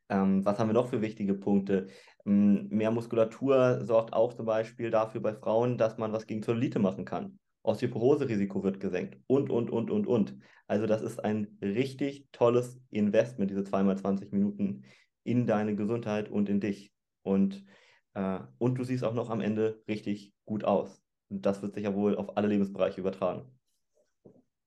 Ähm, 0.09 0.45
was 0.45 0.59
haben 0.59 0.69
wir 0.69 0.75
noch 0.75 0.89
für 0.89 1.03
wichtige 1.03 1.35
Punkte? 1.35 1.89
Ähm, 2.25 2.69
mehr 2.69 2.91
Muskulatur 2.91 3.85
sorgt 3.85 4.13
auch 4.13 4.35
zum 4.35 4.47
Beispiel 4.47 4.91
dafür 4.91 5.21
bei 5.21 5.35
Frauen, 5.35 5.79
dass 5.79 5.99
man 5.99 6.13
was 6.13 6.27
gegen 6.27 6.43
Zellulite 6.43 6.79
machen 6.79 7.05
kann. 7.05 7.39
Osteoporose-Risiko 7.63 8.63
wird 8.63 8.79
gesenkt 8.79 9.19
und, 9.27 9.51
und, 9.51 9.71
und, 9.71 9.91
und, 9.91 10.07
und. 10.07 10.39
Also 10.69 10.87
das 10.87 11.03
ist 11.03 11.19
ein 11.19 11.59
richtig 11.61 12.29
tolles 12.33 12.81
Investment, 12.91 13.51
diese 13.51 13.65
zweimal 13.65 13.99
20 13.99 14.33
Minuten 14.33 14.85
in 15.25 15.47
deine 15.47 15.75
Gesundheit 15.75 16.29
und 16.29 16.49
in 16.49 16.61
dich. 16.61 16.93
Und, 17.23 17.65
äh, 18.15 18.39
und 18.59 18.77
du 18.77 18.85
siehst 18.85 19.03
auch 19.03 19.15
noch 19.15 19.31
am 19.31 19.41
Ende 19.41 19.83
richtig 19.89 20.33
gut 20.45 20.65
aus. 20.65 21.03
Und 21.29 21.47
das 21.47 21.63
wird 21.63 21.75
sich 21.75 21.85
ja 21.85 21.95
wohl 21.95 22.17
auf 22.17 22.37
alle 22.37 22.49
Lebensbereiche 22.49 23.01
übertragen. 23.01 23.59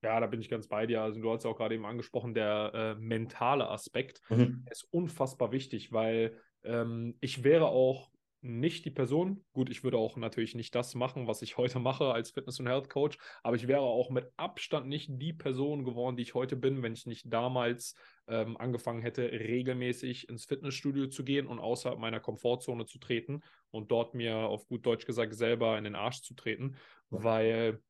Ja, 0.02 0.18
da 0.18 0.26
bin 0.26 0.40
ich 0.40 0.48
ganz 0.48 0.66
bei 0.68 0.86
dir. 0.86 1.02
Also 1.02 1.20
du 1.20 1.30
hast 1.30 1.44
ja 1.44 1.50
auch 1.50 1.56
gerade 1.56 1.74
eben 1.74 1.84
angesprochen, 1.84 2.32
der 2.34 2.72
äh, 2.74 2.94
mentale 3.00 3.68
Aspekt 3.68 4.22
Mhm. 4.30 4.70
ist 4.70 4.84
unfassbar 4.90 5.52
wichtig, 5.52 5.92
weil 5.92 6.40
ähm, 6.62 7.16
ich 7.20 7.44
wäre 7.44 7.66
auch 7.68 8.10
nicht 8.42 8.84
die 8.84 8.90
Person. 8.90 9.44
Gut, 9.52 9.68
ich 9.70 9.84
würde 9.84 9.98
auch 9.98 10.16
natürlich 10.16 10.54
nicht 10.54 10.74
das 10.74 10.94
machen, 10.94 11.26
was 11.26 11.42
ich 11.42 11.56
heute 11.58 11.78
mache 11.78 12.12
als 12.12 12.30
Fitness- 12.30 12.60
und 12.60 12.66
Health 12.66 12.88
Coach, 12.88 13.18
aber 13.42 13.56
ich 13.56 13.68
wäre 13.68 13.80
auch 13.80 14.10
mit 14.10 14.30
Abstand 14.36 14.88
nicht 14.88 15.10
die 15.12 15.32
Person 15.32 15.84
geworden, 15.84 16.16
die 16.16 16.22
ich 16.22 16.34
heute 16.34 16.56
bin, 16.56 16.82
wenn 16.82 16.92
ich 16.92 17.06
nicht 17.06 17.32
damals 17.32 17.94
ähm, 18.26 18.56
angefangen 18.56 19.02
hätte, 19.02 19.30
regelmäßig 19.30 20.28
ins 20.28 20.46
Fitnessstudio 20.46 21.08
zu 21.08 21.24
gehen 21.24 21.46
und 21.46 21.58
außerhalb 21.58 21.98
meiner 21.98 22.20
Komfortzone 22.20 22.86
zu 22.86 22.98
treten 22.98 23.42
und 23.70 23.90
dort 23.90 24.14
mir 24.14 24.36
auf 24.36 24.66
gut 24.66 24.86
Deutsch 24.86 25.06
gesagt 25.06 25.34
selber 25.34 25.76
in 25.76 25.84
den 25.84 25.94
Arsch 25.94 26.22
zu 26.22 26.34
treten, 26.34 26.76
weil 27.10 27.82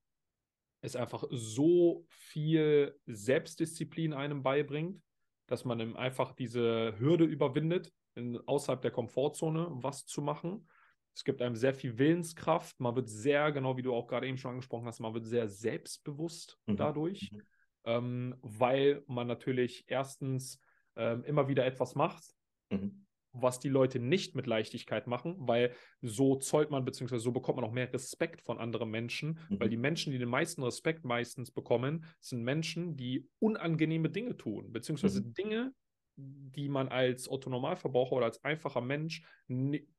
es 0.83 0.97
einfach 0.97 1.25
so 1.31 2.07
viel 2.09 2.99
Selbstdisziplin 3.07 4.15
einem 4.15 4.43
beibringt, 4.43 5.03
dass 5.47 5.65
man 5.65 5.97
einfach 5.97 6.33
diese 6.33 6.99
Hürde 6.99 7.25
überwindet, 7.25 7.93
in, 8.15 8.39
außerhalb 8.47 8.81
der 8.83 8.91
Komfortzone 8.91 9.69
was 9.71 10.07
zu 10.07 10.23
machen. 10.23 10.69
Es 11.15 11.25
gibt 11.25 11.43
einem 11.43 11.57
sehr 11.57 11.75
viel 11.75 11.99
Willenskraft. 11.99 12.81
Man 12.81 12.97
wird 12.97 13.09
sehr, 13.09 13.53
genau 13.53 13.77
wie 13.77 13.83
du 13.83 13.95
auch 13.95 14.07
gerade 14.07 14.27
eben 14.29 14.39
schon 14.39 14.53
angesprochen 14.53 14.87
hast, 14.87 15.01
man 15.01 15.15
wird 15.15 15.27
sehr 15.27 15.49
selbstbewusst 15.49 16.59
Mhm. 16.67 16.77
dadurch, 16.77 17.33
Mhm. 17.33 17.47
ähm, 17.85 18.37
weil 18.43 19.03
man 19.07 19.27
natürlich 19.27 19.85
erstens 19.89 20.61
ähm, 20.97 21.25
immer 21.25 21.49
wieder 21.49 21.65
etwas 21.67 21.95
macht, 21.95 22.35
Mhm. 22.71 23.05
was 23.33 23.61
die 23.61 23.69
Leute 23.69 24.01
nicht 24.01 24.35
mit 24.35 24.49
Leichtigkeit 24.49 25.07
machen, 25.07 25.37
weil 25.39 25.73
so 26.03 26.35
zollt 26.37 26.71
man, 26.71 26.85
beziehungsweise 26.85 27.23
so 27.23 27.31
bekommt 27.31 27.57
man 27.57 27.65
auch 27.65 27.73
mehr 27.73 27.93
Respekt 27.93 28.41
von 28.43 28.59
anderen 28.59 28.91
Menschen, 28.91 29.39
Mhm. 29.51 29.57
weil 29.59 29.69
die 29.69 29.77
Menschen, 29.77 30.13
die 30.13 30.19
den 30.19 30.29
meisten 30.29 30.65
Respekt 30.65 31.05
meistens 31.05 31.53
bekommen, 31.53 32.05
sind 32.19 32.43
Menschen, 32.43 32.97
die 32.97 33.31
unangenehme 33.39 34.11
Dinge 34.11 34.37
tun, 34.37 34.73
beziehungsweise 34.73 35.23
Mhm. 35.23 35.33
Dinge, 35.39 35.75
die 36.21 36.69
man 36.69 36.89
als 36.89 37.31
Otto-Normalverbraucher 37.31 38.13
oder 38.13 38.27
als 38.27 38.45
einfacher 38.45 38.81
Mensch 38.81 39.23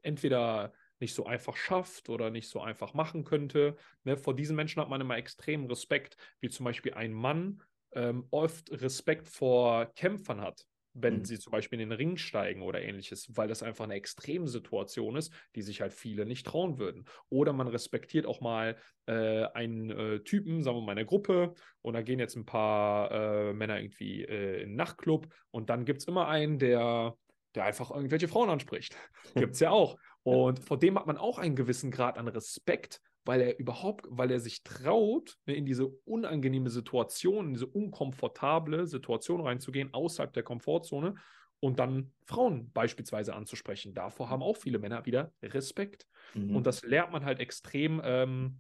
entweder 0.02 0.74
nicht 1.00 1.16
so 1.16 1.26
einfach 1.26 1.56
schafft 1.56 2.10
oder 2.10 2.30
nicht 2.30 2.48
so 2.48 2.62
einfach 2.62 2.94
machen 2.94 3.24
könnte. 3.24 3.76
Ne, 4.04 4.18
vor 4.18 4.36
diesen 4.36 4.56
Menschen 4.56 4.82
hat 4.82 4.90
man 4.90 5.02
immer 5.02 5.18
extremen 5.18 5.68
Respekt, 5.68 6.18
wie 6.40 6.50
zum 6.50 6.64
Beispiel 6.64 6.94
ein 6.94 7.14
Mann 7.14 7.64
ähm, 7.94 8.28
oft 8.30 8.72
Respekt 8.72 9.28
vor 9.28 9.88
Kämpfern 9.96 10.42
hat 10.42 10.68
wenn 10.94 11.20
Mhm. 11.20 11.26
sie 11.26 11.40
zum 11.40 11.52
Beispiel 11.52 11.80
in 11.80 11.90
den 11.90 11.98
Ring 11.98 12.18
steigen 12.18 12.62
oder 12.62 12.82
ähnliches, 12.82 13.28
weil 13.36 13.48
das 13.48 13.64
einfach 13.64 13.86
eine 13.86 13.96
Extremsituation 13.96 15.16
ist, 15.16 15.34
die 15.56 15.62
sich 15.62 15.82
halt 15.82 15.94
viele 15.94 16.26
nicht 16.26 16.46
trauen 16.46 16.78
würden. 16.80 17.06
Oder 17.30 17.54
man 17.54 17.68
respektiert 17.68 18.26
auch 18.26 18.42
mal 18.42 18.78
äh, 19.06 19.46
einen 19.54 19.90
äh, 19.90 20.20
Typen, 20.22 20.64
sagen 20.64 20.78
wir 20.78 20.82
mal, 20.82 20.92
in 20.94 20.98
der 20.98 21.06
Gruppe, 21.06 21.54
und 21.82 21.94
da 21.94 22.02
gehen 22.02 22.20
jetzt 22.20 22.36
ein 22.36 22.46
paar 22.46 23.12
äh, 23.12 23.54
Männer 23.54 23.80
irgendwie 23.80 24.24
äh, 24.24 24.62
in 24.62 24.70
einen 24.70 24.76
Nachtclub 24.76 25.28
und 25.52 25.70
dann 25.70 25.86
gibt 25.86 26.02
es 26.02 26.08
immer 26.08 26.28
einen, 26.28 26.60
der, 26.60 27.16
der 27.56 27.66
einfach 27.66 27.92
irgendwelche 27.92 28.28
Frauen 28.28 28.50
anspricht. 28.50 28.96
Gibt 29.36 29.54
es 29.54 29.60
ja 29.60 29.72
auch. 29.72 29.98
Und 30.24 30.60
vor 30.60 30.78
dem 30.78 30.98
hat 31.00 31.08
man 31.08 31.18
auch 31.18 31.40
einen 31.40 31.56
gewissen 31.56 31.90
Grad 31.92 32.18
an 32.18 32.28
Respekt, 32.28 33.02
weil 33.24 33.42
er 33.42 33.60
überhaupt, 33.60 34.06
weil 34.10 34.32
er 34.32 34.40
sich 34.40 34.64
traut, 34.64 35.38
ne, 35.46 35.56
in 35.56 35.66
diese 35.66 35.88
unangenehme 35.88 36.70
Situation, 36.70 37.48
in 37.48 37.54
diese 37.54 37.68
unkomfortable 37.68 38.88
Situation 38.88 39.42
reinzugehen, 39.42 39.94
außerhalb 39.94 40.34
der 40.34 40.44
Komfortzone 40.44 41.16
und 41.60 41.80
dann 41.80 42.12
Frauen 42.26 42.72
beispielsweise 42.72 43.36
anzusprechen. 43.36 43.94
Davor 43.94 44.30
haben 44.30 44.42
auch 44.42 44.58
viele 44.58 44.80
Männer 44.80 45.06
wieder 45.06 45.32
Respekt. 45.44 46.08
Mhm. 46.34 46.56
Und 46.56 46.66
das 46.66 46.82
lernt 46.84 47.12
man 47.12 47.24
halt 47.24 47.40
extrem, 47.40 48.02
ähm, 48.04 48.60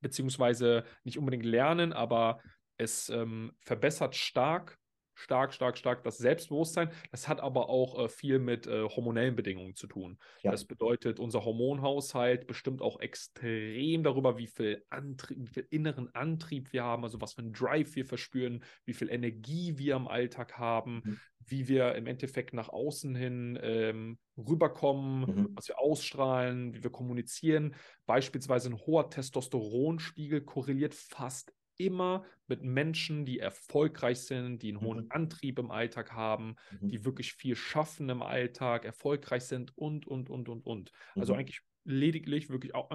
beziehungsweise 0.00 0.84
nicht 1.04 1.18
unbedingt 1.18 1.44
lernen, 1.44 1.92
aber 1.92 2.40
es 2.76 3.08
ähm, 3.08 3.52
verbessert 3.60 4.16
stark, 4.16 4.78
stark, 5.14 5.54
stark, 5.54 5.78
stark 5.78 6.02
das 6.04 6.18
Selbstbewusstsein. 6.18 6.90
Das 7.10 7.28
hat 7.28 7.40
aber 7.40 7.68
auch 7.68 7.98
äh, 7.98 8.08
viel 8.08 8.38
mit 8.38 8.66
äh, 8.66 8.82
hormonellen 8.84 9.36
Bedingungen 9.36 9.74
zu 9.74 9.86
tun. 9.86 10.18
Ja. 10.42 10.50
Das 10.50 10.64
bedeutet, 10.66 11.20
unser 11.20 11.44
Hormonhaushalt 11.44 12.46
bestimmt 12.46 12.82
auch 12.82 13.00
extrem 13.00 14.02
darüber, 14.02 14.36
wie 14.38 14.46
viel, 14.46 14.84
Antrieb, 14.90 15.38
wie 15.38 15.46
viel 15.46 15.66
inneren 15.70 16.14
Antrieb 16.14 16.72
wir 16.72 16.84
haben, 16.84 17.04
also 17.04 17.20
was 17.20 17.34
für 17.34 17.42
einen 17.42 17.52
Drive 17.52 17.94
wir 17.94 18.04
verspüren, 18.04 18.64
wie 18.84 18.94
viel 18.94 19.08
Energie 19.08 19.78
wir 19.78 19.96
im 19.96 20.08
Alltag 20.08 20.58
haben, 20.58 21.02
Mhm. 21.04 21.20
wie 21.46 21.68
wir 21.68 21.94
im 21.94 22.06
Endeffekt 22.06 22.54
nach 22.54 22.68
außen 22.68 23.14
hin 23.14 23.58
ähm, 23.62 24.18
rüberkommen, 24.36 25.20
Mhm. 25.20 25.48
was 25.54 25.68
wir 25.68 25.78
ausstrahlen, 25.78 26.74
wie 26.74 26.82
wir 26.82 26.90
kommunizieren. 26.90 27.74
Beispielsweise 28.06 28.70
ein 28.70 28.78
hoher 28.78 29.10
Testosteronspiegel 29.10 30.40
korreliert 30.42 30.94
fast 30.94 31.52
immer 31.76 32.24
mit 32.46 32.62
Menschen, 32.62 33.24
die 33.24 33.38
erfolgreich 33.38 34.20
sind, 34.20 34.62
die 34.62 34.68
einen 34.68 34.80
hohen 34.80 35.02
Mhm. 35.02 35.10
Antrieb 35.10 35.58
im 35.58 35.70
Alltag 35.70 36.12
haben, 36.12 36.56
Mhm. 36.70 36.90
die 36.90 37.04
wirklich 37.04 37.32
viel 37.34 37.56
schaffen 37.56 38.08
im 38.08 38.22
Alltag, 38.22 38.84
erfolgreich 38.84 39.44
sind 39.44 39.76
und, 39.76 40.06
und, 40.06 40.30
und, 40.30 40.48
und, 40.48 40.64
und. 40.66 40.90
Also 41.18 41.34
Mhm. 41.34 41.34
eigentlich 41.34 41.60
lediglich, 41.84 42.48
wirklich 42.50 42.74
auch 42.74 42.90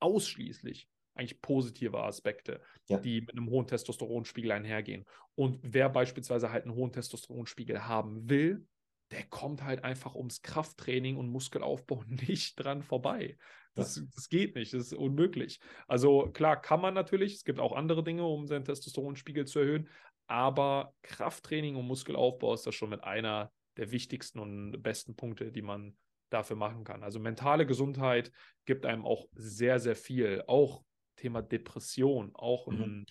ausschließlich 0.00 0.88
eigentlich 1.14 1.40
positive 1.40 2.02
Aspekte, 2.02 2.60
Ja. 2.88 3.02
die 3.02 3.20
mit 3.22 3.32
einem 3.32 3.48
hohen 3.48 3.66
Testosteronspiegel 3.66 4.50
einhergehen. 4.52 5.04
Und 5.34 5.58
wer 5.62 5.88
beispielsweise 5.88 6.50
halt 6.50 6.64
einen 6.64 6.74
hohen 6.74 6.92
Testosteronspiegel 6.92 7.86
haben 7.86 8.28
will, 8.28 8.66
der 9.12 9.24
kommt 9.26 9.62
halt 9.62 9.84
einfach 9.84 10.14
ums 10.14 10.42
Krafttraining 10.42 11.16
und 11.16 11.28
Muskelaufbau 11.30 12.02
nicht 12.06 12.56
dran 12.56 12.82
vorbei. 12.82 13.38
Das, 13.76 13.94
das 14.14 14.28
geht 14.28 14.56
nicht, 14.56 14.72
das 14.74 14.86
ist 14.86 14.94
unmöglich. 14.94 15.60
Also 15.86 16.30
klar 16.32 16.60
kann 16.60 16.80
man 16.80 16.94
natürlich, 16.94 17.34
es 17.34 17.44
gibt 17.44 17.60
auch 17.60 17.72
andere 17.72 18.02
Dinge, 18.02 18.24
um 18.24 18.46
seinen 18.46 18.64
Testosteronspiegel 18.64 19.46
zu 19.46 19.60
erhöhen, 19.60 19.88
aber 20.26 20.94
Krafttraining 21.02 21.76
und 21.76 21.86
Muskelaufbau 21.86 22.54
ist 22.54 22.66
das 22.66 22.74
schon 22.74 22.90
mit 22.90 23.04
einer 23.04 23.52
der 23.76 23.92
wichtigsten 23.92 24.40
und 24.40 24.82
besten 24.82 25.14
Punkte, 25.14 25.52
die 25.52 25.62
man 25.62 25.96
dafür 26.30 26.56
machen 26.56 26.82
kann. 26.84 27.04
Also 27.04 27.20
mentale 27.20 27.66
Gesundheit 27.66 28.32
gibt 28.64 28.86
einem 28.86 29.04
auch 29.04 29.28
sehr, 29.34 29.78
sehr 29.78 29.94
viel. 29.94 30.42
Auch 30.48 30.82
Thema 31.16 31.42
Depression, 31.42 32.34
auch 32.34 32.66
Mhm. 32.66 32.82
ein, 32.82 33.06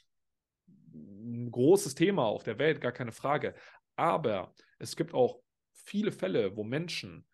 ein 0.93 1.51
großes 1.51 1.95
Thema 1.95 2.25
auf 2.25 2.43
der 2.43 2.59
Welt, 2.59 2.81
gar 2.81 2.91
keine 2.91 3.11
Frage. 3.11 3.55
Aber 3.95 4.53
es 4.79 4.95
gibt 4.95 5.13
auch 5.13 5.41
viele 5.71 6.11
Fälle, 6.11 6.55
wo 6.57 6.63
Menschen 6.63 7.25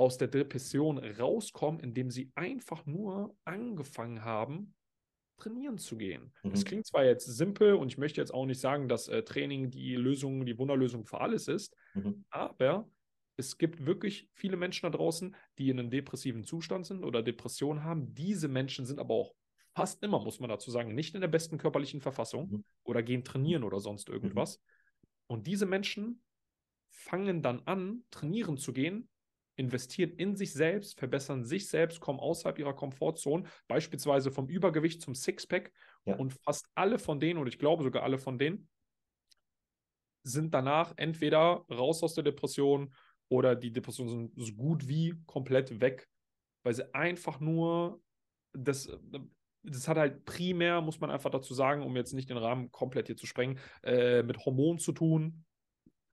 aus 0.00 0.16
der 0.16 0.28
Depression 0.28 0.96
rauskommen, 0.98 1.78
indem 1.78 2.10
sie 2.10 2.32
einfach 2.34 2.86
nur 2.86 3.36
angefangen 3.44 4.24
haben, 4.24 4.74
trainieren 5.36 5.76
zu 5.76 5.98
gehen. 5.98 6.32
Mhm. 6.42 6.52
Es 6.52 6.64
klingt 6.64 6.86
zwar 6.86 7.04
jetzt 7.04 7.26
simpel 7.26 7.74
und 7.74 7.88
ich 7.88 7.98
möchte 7.98 8.18
jetzt 8.18 8.32
auch 8.32 8.46
nicht 8.46 8.60
sagen, 8.60 8.88
dass 8.88 9.08
äh, 9.08 9.22
Training 9.22 9.70
die 9.70 9.96
Lösung, 9.96 10.46
die 10.46 10.56
Wunderlösung 10.56 11.04
für 11.04 11.20
alles 11.20 11.48
ist, 11.48 11.76
Mhm. 11.92 12.24
aber 12.30 12.88
es 13.36 13.58
gibt 13.58 13.84
wirklich 13.84 14.30
viele 14.32 14.56
Menschen 14.56 14.90
da 14.90 14.96
draußen, 14.96 15.36
die 15.58 15.68
in 15.68 15.78
einem 15.78 15.90
depressiven 15.90 16.44
Zustand 16.44 16.86
sind 16.86 17.04
oder 17.04 17.22
Depressionen 17.22 17.84
haben. 17.84 18.14
Diese 18.14 18.48
Menschen 18.48 18.86
sind 18.86 19.00
aber 19.00 19.12
auch 19.14 19.34
fast 19.74 20.02
immer, 20.02 20.18
muss 20.24 20.40
man 20.40 20.48
dazu 20.48 20.70
sagen, 20.70 20.94
nicht 20.94 21.14
in 21.14 21.20
der 21.20 21.28
besten 21.28 21.58
körperlichen 21.58 22.00
Verfassung 22.00 22.48
Mhm. 22.50 22.64
oder 22.84 23.02
gehen 23.02 23.22
trainieren 23.22 23.64
oder 23.64 23.80
sonst 23.80 24.08
irgendwas. 24.08 24.62
Und 25.26 25.46
diese 25.46 25.66
Menschen 25.66 26.22
fangen 26.88 27.42
dann 27.42 27.60
an, 27.66 28.04
trainieren 28.10 28.56
zu 28.56 28.72
gehen, 28.72 29.09
investieren 29.60 30.10
in 30.16 30.34
sich 30.34 30.52
selbst, 30.52 30.98
verbessern 30.98 31.44
sich 31.44 31.68
selbst, 31.68 32.00
kommen 32.00 32.18
außerhalb 32.18 32.58
ihrer 32.58 32.74
Komfortzone, 32.74 33.44
beispielsweise 33.68 34.32
vom 34.32 34.48
Übergewicht 34.48 35.02
zum 35.02 35.14
Sixpack. 35.14 35.72
Ja. 36.06 36.16
Und 36.16 36.32
fast 36.32 36.66
alle 36.74 36.98
von 36.98 37.20
denen, 37.20 37.38
und 37.38 37.46
ich 37.46 37.58
glaube 37.58 37.84
sogar 37.84 38.02
alle 38.02 38.18
von 38.18 38.38
denen, 38.38 38.68
sind 40.22 40.54
danach 40.54 40.94
entweder 40.96 41.64
raus 41.70 42.02
aus 42.02 42.14
der 42.14 42.24
Depression 42.24 42.94
oder 43.28 43.54
die 43.54 43.72
Depression 43.72 44.08
sind 44.08 44.32
so 44.36 44.52
gut 44.54 44.88
wie 44.88 45.14
komplett 45.26 45.80
weg, 45.80 46.08
weil 46.62 46.74
sie 46.74 46.92
einfach 46.94 47.38
nur 47.38 48.02
das, 48.52 48.90
das 49.62 49.88
hat 49.88 49.96
halt 49.96 50.24
primär, 50.24 50.80
muss 50.80 51.00
man 51.00 51.10
einfach 51.10 51.30
dazu 51.30 51.54
sagen, 51.54 51.82
um 51.82 51.96
jetzt 51.96 52.12
nicht 52.12 52.28
den 52.28 52.36
Rahmen 52.36 52.70
komplett 52.70 53.06
hier 53.06 53.16
zu 53.16 53.26
sprengen, 53.26 53.58
äh, 53.82 54.22
mit 54.22 54.44
Hormonen 54.44 54.78
zu 54.78 54.92
tun, 54.92 55.44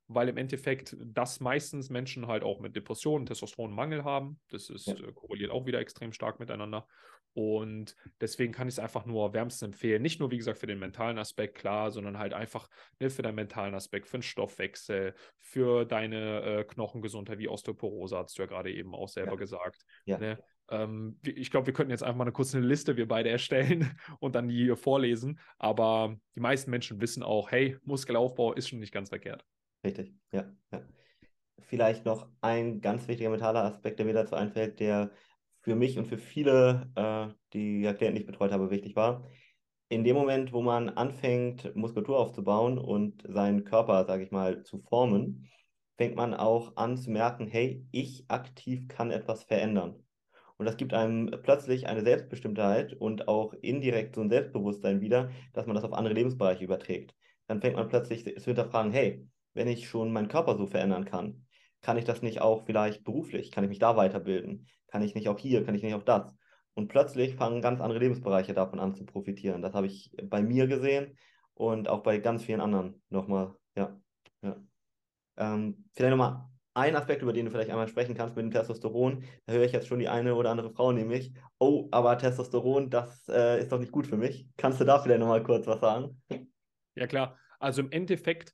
weil 0.08 0.28
im 0.28 0.36
Endeffekt 0.36 0.96
das 0.98 1.38
meistens 1.40 1.90
Menschen 1.90 2.26
halt 2.26 2.42
auch 2.42 2.60
mit 2.60 2.74
Depressionen, 2.74 3.26
Testosteronmangel 3.26 4.04
haben. 4.04 4.40
Das 4.48 4.70
ist, 4.70 4.86
Ja. 4.86 4.94
äh, 4.94 5.12
korreliert 5.12 5.50
auch 5.50 5.66
wieder 5.66 5.78
extrem 5.80 6.12
stark 6.12 6.40
miteinander. 6.40 6.86
Und 7.34 7.94
deswegen 8.20 8.52
kann 8.52 8.66
ich 8.66 8.74
es 8.74 8.78
einfach 8.78 9.04
nur 9.06 9.32
wärmstens 9.32 9.62
empfehlen. 9.62 10.02
Nicht 10.02 10.18
nur, 10.18 10.30
wie 10.30 10.38
gesagt, 10.38 10.58
für 10.58 10.66
den 10.66 10.78
mentalen 10.78 11.18
Aspekt, 11.18 11.56
klar, 11.56 11.90
sondern 11.92 12.18
halt 12.18 12.32
einfach 12.32 12.68
ne, 12.98 13.10
für 13.10 13.22
deinen 13.22 13.36
mentalen 13.36 13.74
Aspekt, 13.74 14.08
für 14.08 14.18
den 14.18 14.22
Stoffwechsel, 14.22 15.14
für 15.38 15.84
deine 15.84 16.42
äh, 16.42 16.64
Knochengesundheit, 16.64 17.38
wie 17.38 17.48
Osteoporose, 17.48 18.16
hast 18.16 18.36
du 18.38 18.42
ja 18.42 18.46
gerade 18.46 18.72
eben 18.72 18.94
auch 18.94 19.08
selber 19.08 19.32
Ja. 19.32 19.36
gesagt. 19.36 19.82
Ja. 20.06 20.18
Ne? 20.18 20.42
Ähm, 20.70 21.20
ich 21.22 21.50
glaube, 21.50 21.66
wir 21.66 21.74
könnten 21.74 21.90
jetzt 21.92 22.02
einfach 22.02 22.16
mal 22.16 22.24
eine 22.24 22.32
kurze 22.32 22.58
Liste, 22.60 22.96
wir 22.96 23.06
beide 23.06 23.28
erstellen 23.28 23.96
und 24.20 24.34
dann 24.34 24.48
die 24.48 24.64
hier 24.64 24.76
vorlesen. 24.76 25.38
Aber 25.58 26.16
die 26.34 26.40
meisten 26.40 26.70
Menschen 26.70 27.00
wissen 27.00 27.22
auch, 27.22 27.50
hey, 27.52 27.76
Muskelaufbau 27.84 28.54
ist 28.54 28.68
schon 28.68 28.80
nicht 28.80 28.92
ganz 28.92 29.10
verkehrt. 29.10 29.44
Richtig, 29.88 30.14
ja, 30.32 30.52
ja. 30.72 30.86
Vielleicht 31.60 32.04
noch 32.06 32.30
ein 32.42 32.80
ganz 32.82 33.08
wichtiger 33.08 33.30
mentaler 33.30 33.64
Aspekt, 33.64 33.98
der 33.98 34.06
mir 34.06 34.14
dazu 34.14 34.36
einfällt, 34.36 34.80
der 34.80 35.12
für 35.60 35.76
mich 35.76 35.98
und 35.98 36.06
für 36.06 36.18
viele, 36.18 36.92
äh, 36.96 37.34
die 37.54 37.82
ja 37.82 37.94
Klienten, 37.94 38.20
ich 38.20 38.26
betreut 38.26 38.52
habe, 38.52 38.70
wichtig 38.70 38.96
war. 38.96 39.28
in 39.90 40.04
dem 40.04 40.16
Moment, 40.16 40.52
wo 40.52 40.62
man 40.62 40.90
anfängt, 40.90 41.74
Muskulatur 41.76 42.18
aufzubauen 42.18 42.78
und 42.78 43.24
seinen 43.28 43.64
Körper, 43.64 44.06
sage 44.06 44.24
ich 44.24 44.32
mal, 44.32 44.62
zu 44.64 44.78
formen, 44.80 45.48
fängt 45.98 46.16
man 46.16 46.34
auch 46.34 46.76
an 46.76 46.96
zu 46.98 47.10
merken, 47.10 47.46
hey, 47.48 47.86
ich 47.92 48.26
aktiv 48.30 48.88
kann 48.88 49.10
etwas 49.12 49.44
verändern. 49.44 50.04
Und 50.56 50.66
das 50.66 50.76
gibt 50.76 50.92
einem 50.94 51.30
plötzlich 51.42 51.86
eine 51.88 52.02
Selbstbestimmtheit 52.02 52.94
und 52.94 53.28
auch 53.28 53.52
indirekt 53.54 54.14
so 54.16 54.20
ein 54.22 54.30
Selbstbewusstsein 54.30 55.00
wieder, 55.00 55.30
dass 55.52 55.66
man 55.66 55.74
das 55.76 55.84
auf 55.84 55.92
andere 55.92 56.14
Lebensbereiche 56.14 56.64
überträgt. 56.64 57.14
Dann 57.46 57.60
fängt 57.60 57.76
man 57.76 57.88
plötzlich 57.88 58.24
zu 58.24 58.44
hinterfragen, 58.46 58.92
hey, 58.92 59.28
wenn 59.54 59.68
ich 59.68 59.88
schon 59.88 60.12
meinen 60.12 60.28
Körper 60.28 60.56
so 60.56 60.66
verändern 60.66 61.04
kann, 61.04 61.46
kann 61.80 61.96
ich 61.96 62.04
das 62.04 62.22
nicht 62.22 62.40
auch 62.40 62.64
vielleicht 62.64 63.04
beruflich? 63.04 63.50
Kann 63.50 63.64
ich 63.64 63.70
mich 63.70 63.78
da 63.78 63.96
weiterbilden? 63.96 64.66
Kann 64.88 65.02
ich 65.02 65.14
nicht 65.14 65.28
auch 65.28 65.38
hier? 65.38 65.64
Kann 65.64 65.74
ich 65.74 65.82
nicht 65.82 65.94
auch 65.94 66.02
das? 66.02 66.34
Und 66.74 66.88
plötzlich 66.88 67.34
fangen 67.34 67.62
ganz 67.62 67.80
andere 67.80 67.98
Lebensbereiche 67.98 68.54
davon 68.54 68.78
an 68.78 68.94
zu 68.94 69.04
profitieren. 69.04 69.62
Das 69.62 69.74
habe 69.74 69.86
ich 69.86 70.12
bei 70.22 70.42
mir 70.42 70.66
gesehen 70.66 71.16
und 71.54 71.88
auch 71.88 72.02
bei 72.02 72.18
ganz 72.18 72.44
vielen 72.44 72.60
anderen 72.60 73.02
nochmal. 73.10 73.54
Ja, 73.74 74.00
ja. 74.42 74.56
Ähm, 75.36 75.84
vielleicht 75.94 76.10
nochmal 76.10 76.48
ein 76.74 76.94
Aspekt, 76.94 77.22
über 77.22 77.32
den 77.32 77.46
du 77.46 77.50
vielleicht 77.50 77.70
einmal 77.70 77.88
sprechen 77.88 78.14
kannst 78.14 78.36
mit 78.36 78.44
dem 78.44 78.52
Testosteron. 78.52 79.24
Da 79.46 79.54
höre 79.54 79.64
ich 79.64 79.72
jetzt 79.72 79.88
schon 79.88 79.98
die 79.98 80.08
eine 80.08 80.36
oder 80.36 80.50
andere 80.50 80.70
Frau 80.70 80.92
nämlich. 80.92 81.32
Oh, 81.58 81.88
aber 81.90 82.16
Testosteron, 82.16 82.90
das 82.90 83.28
äh, 83.28 83.60
ist 83.60 83.72
doch 83.72 83.80
nicht 83.80 83.90
gut 83.90 84.06
für 84.06 84.16
mich. 84.16 84.48
Kannst 84.56 84.80
du 84.80 84.84
da 84.84 85.00
vielleicht 85.00 85.20
nochmal 85.20 85.42
kurz 85.42 85.66
was 85.66 85.80
sagen? 85.80 86.22
Ja, 86.94 87.08
klar. 87.08 87.36
Also 87.58 87.82
im 87.82 87.90
Endeffekt 87.90 88.52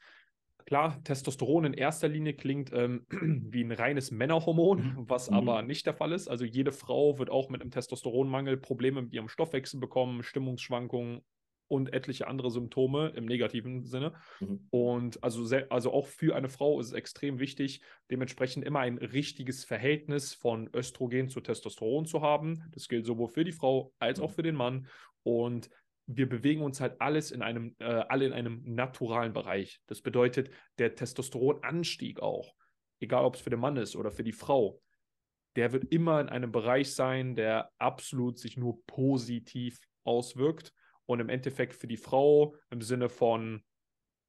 Klar, 0.66 1.02
Testosteron 1.04 1.66
in 1.66 1.74
erster 1.74 2.08
Linie 2.08 2.34
klingt 2.34 2.72
ähm, 2.72 3.06
wie 3.10 3.62
ein 3.62 3.72
reines 3.72 4.10
Männerhormon, 4.10 4.78
mhm. 4.78 5.04
was 5.08 5.30
mhm. 5.30 5.36
aber 5.36 5.62
nicht 5.62 5.86
der 5.86 5.94
Fall 5.94 6.12
ist. 6.12 6.28
Also 6.28 6.44
jede 6.44 6.72
Frau 6.72 7.18
wird 7.18 7.30
auch 7.30 7.50
mit 7.50 7.60
einem 7.60 7.70
Testosteronmangel 7.70 8.56
Probleme 8.56 9.02
mit 9.02 9.12
ihrem 9.12 9.28
Stoffwechsel 9.28 9.80
bekommen, 9.80 10.22
Stimmungsschwankungen 10.22 11.20
und 11.68 11.92
etliche 11.92 12.26
andere 12.26 12.50
Symptome 12.50 13.12
im 13.16 13.24
negativen 13.24 13.84
Sinne. 13.84 14.14
Mhm. 14.40 14.66
Und 14.70 15.22
also, 15.22 15.44
sehr, 15.44 15.70
also 15.70 15.92
auch 15.92 16.06
für 16.06 16.36
eine 16.36 16.48
Frau 16.48 16.80
ist 16.80 16.88
es 16.88 16.92
extrem 16.92 17.38
wichtig, 17.38 17.82
dementsprechend 18.10 18.64
immer 18.64 18.80
ein 18.80 18.98
richtiges 18.98 19.64
Verhältnis 19.64 20.34
von 20.34 20.68
Östrogen 20.74 21.28
zu 21.28 21.40
Testosteron 21.40 22.06
zu 22.06 22.22
haben. 22.22 22.62
Das 22.72 22.88
gilt 22.88 23.06
sowohl 23.06 23.28
für 23.28 23.44
die 23.44 23.52
Frau 23.52 23.92
als 23.98 24.20
auch 24.20 24.30
mhm. 24.30 24.34
für 24.34 24.42
den 24.42 24.56
Mann. 24.56 24.86
Und 25.22 25.70
wir 26.06 26.28
bewegen 26.28 26.62
uns 26.62 26.80
halt 26.80 27.00
alles 27.00 27.30
in 27.30 27.42
einem, 27.42 27.74
äh, 27.78 27.84
alle 27.84 28.26
in 28.26 28.32
einem 28.32 28.62
naturalen 28.64 29.32
Bereich. 29.32 29.80
Das 29.86 30.02
bedeutet, 30.02 30.50
der 30.78 30.94
Testosteronanstieg 30.94 32.20
auch, 32.20 32.54
egal 33.00 33.24
ob 33.24 33.36
es 33.36 33.40
für 33.40 33.50
den 33.50 33.60
Mann 33.60 33.76
ist 33.76 33.96
oder 33.96 34.10
für 34.10 34.24
die 34.24 34.32
Frau, 34.32 34.80
der 35.56 35.72
wird 35.72 35.84
immer 35.92 36.20
in 36.20 36.28
einem 36.28 36.52
Bereich 36.52 36.94
sein, 36.94 37.36
der 37.36 37.70
absolut 37.78 38.38
sich 38.38 38.56
nur 38.56 38.84
positiv 38.86 39.78
auswirkt. 40.04 40.72
Und 41.06 41.20
im 41.20 41.28
Endeffekt 41.28 41.74
für 41.74 41.86
die 41.86 41.96
Frau 41.96 42.56
im 42.70 42.80
Sinne 42.80 43.08
von, 43.08 43.62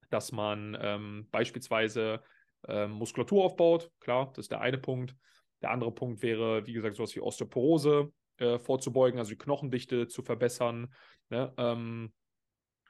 dass 0.10 0.32
man 0.32 0.78
ähm, 0.80 1.28
beispielsweise 1.32 2.22
ähm, 2.68 2.92
Muskulatur 2.92 3.44
aufbaut, 3.44 3.92
klar, 4.00 4.32
das 4.36 4.46
ist 4.46 4.52
der 4.52 4.62
eine 4.62 4.78
Punkt. 4.78 5.16
Der 5.62 5.72
andere 5.72 5.92
Punkt 5.92 6.22
wäre, 6.22 6.66
wie 6.68 6.74
gesagt, 6.74 6.96
sowas 6.96 7.16
wie 7.16 7.22
Osteoporose, 7.22 8.12
äh, 8.38 8.60
vorzubeugen, 8.60 9.20
also 9.20 9.32
die 9.32 9.38
Knochendichte 9.38 10.08
zu 10.08 10.22
verbessern. 10.22 10.94
Ne? 11.30 11.54
Ähm, 11.58 12.14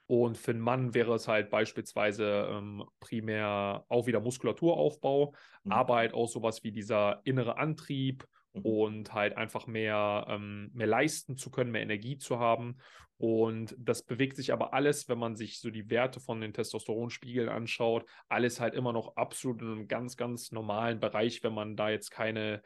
und 0.08 0.38
für 0.38 0.52
einen 0.52 0.60
Mann 0.60 0.94
wäre 0.94 1.16
es 1.16 1.28
halt 1.28 1.50
beispielsweise 1.50 2.48
ähm, 2.52 2.84
primär 3.00 3.86
auch 3.90 4.06
wieder 4.06 4.20
Muskulaturaufbau, 4.20 5.34
mhm. 5.64 5.72
aber 5.72 5.96
halt 5.96 6.14
auch 6.14 6.28
sowas 6.28 6.64
wie 6.64 6.72
dieser 6.72 7.22
innere 7.24 7.58
Antrieb 7.58 8.26
mhm. 8.54 8.62
und 8.62 9.14
halt 9.14 9.36
einfach 9.36 9.66
mehr, 9.66 10.28
ähm, 10.30 10.70
mehr 10.74 10.88
leisten 10.88 11.38
zu 11.38 11.50
können, 11.50 11.72
mehr 11.72 11.82
Energie 11.82 12.18
zu 12.18 12.40
haben. 12.40 12.78
Und 13.18 13.76
das 13.80 14.04
bewegt 14.04 14.36
sich 14.36 14.52
aber 14.52 14.74
alles, 14.74 15.08
wenn 15.08 15.18
man 15.18 15.36
sich 15.36 15.60
so 15.60 15.72
die 15.72 15.90
Werte 15.90 16.20
von 16.20 16.42
den 16.42 16.54
Testosteronspiegeln 16.54 17.48
anschaut, 17.48 18.06
alles 18.28 18.60
halt 18.60 18.76
immer 18.76 18.92
noch 18.92 19.16
absolut 19.16 19.62
in 19.62 19.72
einem 19.72 19.88
ganz, 19.88 20.18
ganz 20.18 20.52
normalen 20.52 21.00
Bereich, 21.00 21.42
wenn 21.42 21.54
man 21.54 21.78
da 21.78 21.90
jetzt 21.90 22.12
keine 22.12 22.62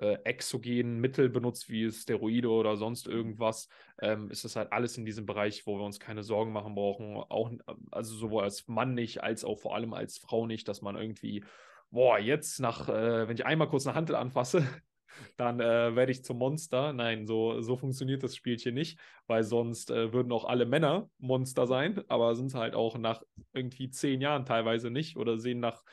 äh, 0.00 0.18
exogenen 0.24 0.98
Mittel 0.98 1.28
benutzt, 1.28 1.68
wie 1.68 1.90
Steroide 1.90 2.48
oder 2.48 2.76
sonst 2.76 3.06
irgendwas, 3.06 3.68
ähm, 4.00 4.30
ist 4.30 4.44
das 4.44 4.56
halt 4.56 4.72
alles 4.72 4.96
in 4.96 5.04
diesem 5.04 5.26
Bereich, 5.26 5.66
wo 5.66 5.78
wir 5.78 5.84
uns 5.84 6.00
keine 6.00 6.22
Sorgen 6.22 6.52
machen 6.52 6.74
brauchen. 6.74 7.16
Auch, 7.16 7.50
also 7.90 8.14
sowohl 8.16 8.44
als 8.44 8.66
Mann 8.66 8.94
nicht, 8.94 9.22
als 9.22 9.44
auch 9.44 9.58
vor 9.58 9.74
allem 9.74 9.92
als 9.92 10.18
Frau 10.18 10.46
nicht, 10.46 10.68
dass 10.68 10.80
man 10.80 10.96
irgendwie, 10.96 11.44
boah, 11.90 12.18
jetzt 12.18 12.60
nach, 12.60 12.88
äh, 12.88 13.28
wenn 13.28 13.36
ich 13.36 13.44
einmal 13.44 13.68
kurz 13.68 13.86
eine 13.86 13.94
Handel 13.94 14.16
anfasse, 14.16 14.66
dann 15.36 15.60
äh, 15.60 15.94
werde 15.94 16.12
ich 16.12 16.24
zum 16.24 16.38
Monster. 16.38 16.92
Nein, 16.92 17.26
so, 17.26 17.60
so 17.60 17.76
funktioniert 17.76 18.22
das 18.22 18.34
Spielchen 18.34 18.74
nicht, 18.74 18.98
weil 19.26 19.42
sonst 19.42 19.90
äh, 19.90 20.12
würden 20.12 20.32
auch 20.32 20.46
alle 20.46 20.64
Männer 20.64 21.10
Monster 21.18 21.66
sein, 21.66 22.02
aber 22.08 22.34
sind 22.34 22.54
halt 22.54 22.74
auch 22.74 22.96
nach 22.96 23.22
irgendwie 23.52 23.90
zehn 23.90 24.20
Jahren 24.20 24.46
teilweise 24.46 24.90
nicht 24.90 25.16
oder 25.16 25.36
sehen 25.38 25.60
nach 25.60 25.84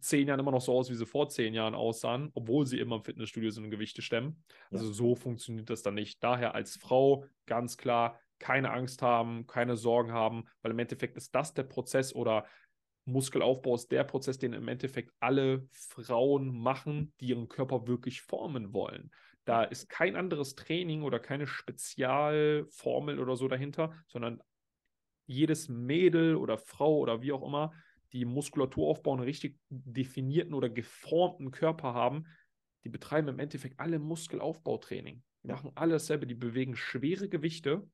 zehn 0.00 0.28
Jahren 0.28 0.40
immer 0.40 0.50
noch 0.50 0.60
so 0.60 0.72
aus, 0.76 0.90
wie 0.90 0.94
sie 0.94 1.06
vor 1.06 1.28
zehn 1.28 1.54
Jahren 1.54 1.74
aussahen, 1.74 2.30
obwohl 2.34 2.66
sie 2.66 2.78
immer 2.78 2.96
im 2.96 3.04
Fitnessstudio 3.04 3.50
sind 3.50 3.64
und 3.64 3.70
Gewichte 3.70 4.02
stemmen. 4.02 4.42
Also 4.70 4.86
ja. 4.86 4.92
so 4.92 5.14
funktioniert 5.14 5.70
das 5.70 5.82
dann 5.82 5.94
nicht. 5.94 6.22
Daher 6.22 6.54
als 6.54 6.76
Frau 6.76 7.24
ganz 7.46 7.76
klar 7.76 8.18
keine 8.38 8.70
Angst 8.70 9.02
haben, 9.02 9.46
keine 9.46 9.76
Sorgen 9.76 10.12
haben, 10.12 10.44
weil 10.62 10.72
im 10.72 10.78
Endeffekt 10.78 11.16
ist 11.16 11.34
das 11.34 11.54
der 11.54 11.64
Prozess 11.64 12.14
oder 12.14 12.46
Muskelaufbau 13.04 13.74
ist 13.74 13.90
der 13.90 14.04
Prozess, 14.04 14.38
den 14.38 14.52
im 14.52 14.68
Endeffekt 14.68 15.12
alle 15.18 15.66
Frauen 15.72 16.56
machen, 16.56 17.14
die 17.20 17.28
ihren 17.28 17.48
Körper 17.48 17.86
wirklich 17.86 18.20
formen 18.20 18.74
wollen. 18.74 19.10
Da 19.44 19.64
ist 19.64 19.88
kein 19.88 20.14
anderes 20.14 20.54
Training 20.54 21.02
oder 21.02 21.18
keine 21.18 21.46
Spezialformel 21.46 23.18
oder 23.18 23.34
so 23.34 23.48
dahinter, 23.48 23.94
sondern 24.06 24.42
jedes 25.26 25.68
Mädel 25.68 26.36
oder 26.36 26.58
Frau 26.58 26.98
oder 26.98 27.22
wie 27.22 27.32
auch 27.32 27.46
immer 27.46 27.72
die 28.12 28.24
Muskulatur 28.24 28.88
aufbauen, 28.88 29.18
einen 29.18 29.28
richtig 29.28 29.58
definierten 29.68 30.54
oder 30.54 30.68
geformten 30.68 31.50
Körper 31.50 31.94
haben, 31.94 32.26
die 32.84 32.88
betreiben 32.88 33.28
im 33.28 33.38
Endeffekt 33.38 33.78
alle 33.78 33.98
Muskelaufbautraining. 33.98 35.22
Die 35.42 35.48
ja. 35.48 35.54
machen 35.54 35.72
alles 35.74 36.04
dasselbe, 36.04 36.26
die 36.26 36.34
bewegen 36.34 36.76
schwere 36.76 37.28
Gewichte 37.28 37.86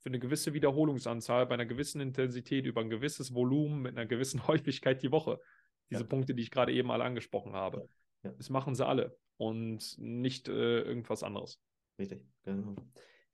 für 0.00 0.10
eine 0.10 0.18
gewisse 0.18 0.52
Wiederholungsanzahl 0.52 1.46
bei 1.46 1.54
einer 1.54 1.66
gewissen 1.66 2.00
Intensität 2.00 2.66
über 2.66 2.82
ein 2.82 2.90
gewisses 2.90 3.34
Volumen 3.34 3.82
mit 3.82 3.96
einer 3.96 4.06
gewissen 4.06 4.46
Häufigkeit 4.46 5.02
die 5.02 5.12
Woche. 5.12 5.40
Diese 5.90 6.02
ja. 6.02 6.06
Punkte, 6.06 6.34
die 6.34 6.42
ich 6.42 6.50
gerade 6.50 6.72
eben 6.72 6.90
alle 6.90 7.04
angesprochen 7.04 7.52
habe. 7.52 7.88
Ja. 8.22 8.32
Das 8.32 8.50
machen 8.50 8.74
sie 8.74 8.86
alle 8.86 9.16
und 9.36 9.96
nicht 9.98 10.48
äh, 10.48 10.80
irgendwas 10.80 11.22
anderes. 11.22 11.60
Richtig, 11.98 12.24
genau. 12.42 12.76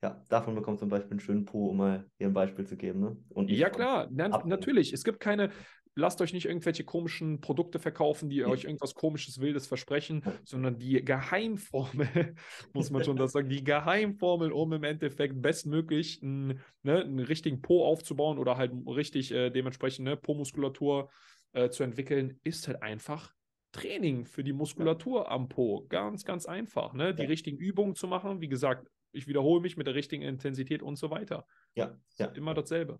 Ja, 0.03 0.23
davon 0.29 0.55
bekommt 0.55 0.79
zum 0.79 0.89
Beispiel 0.89 1.11
einen 1.11 1.19
schönen 1.19 1.45
Po, 1.45 1.67
um 1.67 1.77
mal 1.77 2.09
hier 2.17 2.27
ein 2.27 2.33
Beispiel 2.33 2.65
zu 2.65 2.75
geben. 2.75 2.99
Ne? 3.35 3.45
ja, 3.47 3.69
klar, 3.69 4.07
Na, 4.09 4.43
natürlich. 4.45 4.93
Es 4.93 5.03
gibt 5.03 5.19
keine, 5.19 5.51
lasst 5.95 6.21
euch 6.21 6.33
nicht 6.33 6.45
irgendwelche 6.45 6.83
komischen 6.83 7.41
Produkte 7.41 7.79
verkaufen, 7.79 8.29
die 8.29 8.45
euch 8.45 8.63
irgendwas 8.63 8.95
komisches, 8.95 9.39
wildes 9.39 9.67
versprechen, 9.67 10.23
sondern 10.43 10.77
die 10.77 11.03
Geheimformel, 11.03 12.35
muss 12.73 12.91
man 12.91 13.03
schon 13.03 13.17
das 13.17 13.33
sagen, 13.33 13.49
die 13.49 13.63
Geheimformel, 13.63 14.51
um 14.51 14.71
im 14.73 14.83
Endeffekt 14.83 15.41
bestmöglich 15.41 16.21
einen, 16.23 16.61
ne, 16.83 17.01
einen 17.01 17.19
richtigen 17.19 17.61
Po 17.61 17.85
aufzubauen 17.85 18.37
oder 18.37 18.57
halt 18.57 18.71
richtig 18.87 19.31
äh, 19.31 19.49
dementsprechend 19.49 20.05
ne, 20.05 20.17
Po-Muskulatur 20.17 21.09
äh, 21.53 21.69
zu 21.69 21.83
entwickeln, 21.83 22.39
ist 22.43 22.67
halt 22.67 22.81
einfach 22.81 23.33
Training 23.71 24.25
für 24.25 24.43
die 24.43 24.53
Muskulatur 24.53 25.31
am 25.31 25.47
Po. 25.47 25.85
Ganz, 25.87 26.25
ganz 26.25 26.45
einfach. 26.45 26.93
Ne? 26.93 27.13
Die 27.13 27.23
ja. 27.23 27.27
richtigen 27.27 27.57
Übungen 27.57 27.95
zu 27.95 28.07
machen. 28.07 28.41
Wie 28.41 28.49
gesagt, 28.49 28.87
ich 29.13 29.27
wiederhole 29.27 29.61
mich 29.61 29.77
mit 29.77 29.87
der 29.87 29.95
richtigen 29.95 30.23
Intensität 30.23 30.83
und 30.83 30.97
so 30.97 31.09
weiter. 31.09 31.45
Ja, 31.75 31.97
ja. 32.17 32.27
Immer 32.27 32.53
dasselbe. 32.53 32.99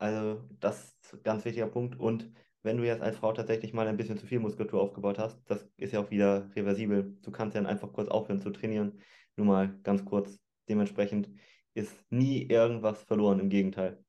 Also 0.00 0.40
das 0.60 0.96
ist 1.02 1.12
ein 1.12 1.22
ganz 1.22 1.44
wichtiger 1.44 1.66
Punkt. 1.66 2.00
Und 2.00 2.32
wenn 2.62 2.78
du 2.78 2.86
jetzt 2.86 3.02
als 3.02 3.18
Frau 3.18 3.32
tatsächlich 3.32 3.74
mal 3.74 3.86
ein 3.86 3.98
bisschen 3.98 4.16
zu 4.16 4.26
viel 4.26 4.40
Muskulatur 4.40 4.80
aufgebaut 4.80 5.18
hast, 5.18 5.38
das 5.44 5.68
ist 5.76 5.92
ja 5.92 6.00
auch 6.00 6.10
wieder 6.10 6.50
reversibel. 6.56 7.18
Du 7.20 7.30
kannst 7.30 7.54
ja 7.54 7.60
dann 7.60 7.70
einfach 7.70 7.92
kurz 7.92 8.08
aufhören 8.08 8.40
zu 8.40 8.50
trainieren. 8.50 8.98
Nur 9.36 9.46
mal 9.46 9.78
ganz 9.82 10.04
kurz. 10.04 10.40
Dementsprechend 10.68 11.28
ist 11.74 11.94
nie 12.10 12.42
irgendwas 12.42 13.02
verloren, 13.02 13.40
im 13.40 13.50
Gegenteil. 13.50 14.02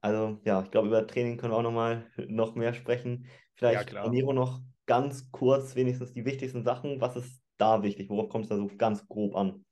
Also 0.00 0.38
ja, 0.44 0.62
ich 0.62 0.70
glaube, 0.70 0.88
über 0.88 1.06
Training 1.06 1.36
können 1.36 1.52
wir 1.52 1.58
auch 1.58 1.62
nochmal 1.62 2.06
noch 2.28 2.54
mehr 2.54 2.72
sprechen. 2.72 3.26
Vielleicht 3.54 3.92
ja, 3.92 4.04
Ernährung 4.04 4.36
noch 4.36 4.60
ganz 4.86 5.30
kurz, 5.32 5.74
wenigstens 5.74 6.12
die 6.12 6.24
wichtigsten 6.24 6.62
Sachen. 6.62 7.00
Was 7.00 7.16
ist 7.16 7.42
da 7.58 7.82
wichtig? 7.82 8.08
Worauf 8.10 8.28
kommt 8.28 8.44
es 8.44 8.48
da 8.48 8.56
so 8.56 8.68
ganz 8.78 9.06
grob 9.08 9.34
an? 9.34 9.64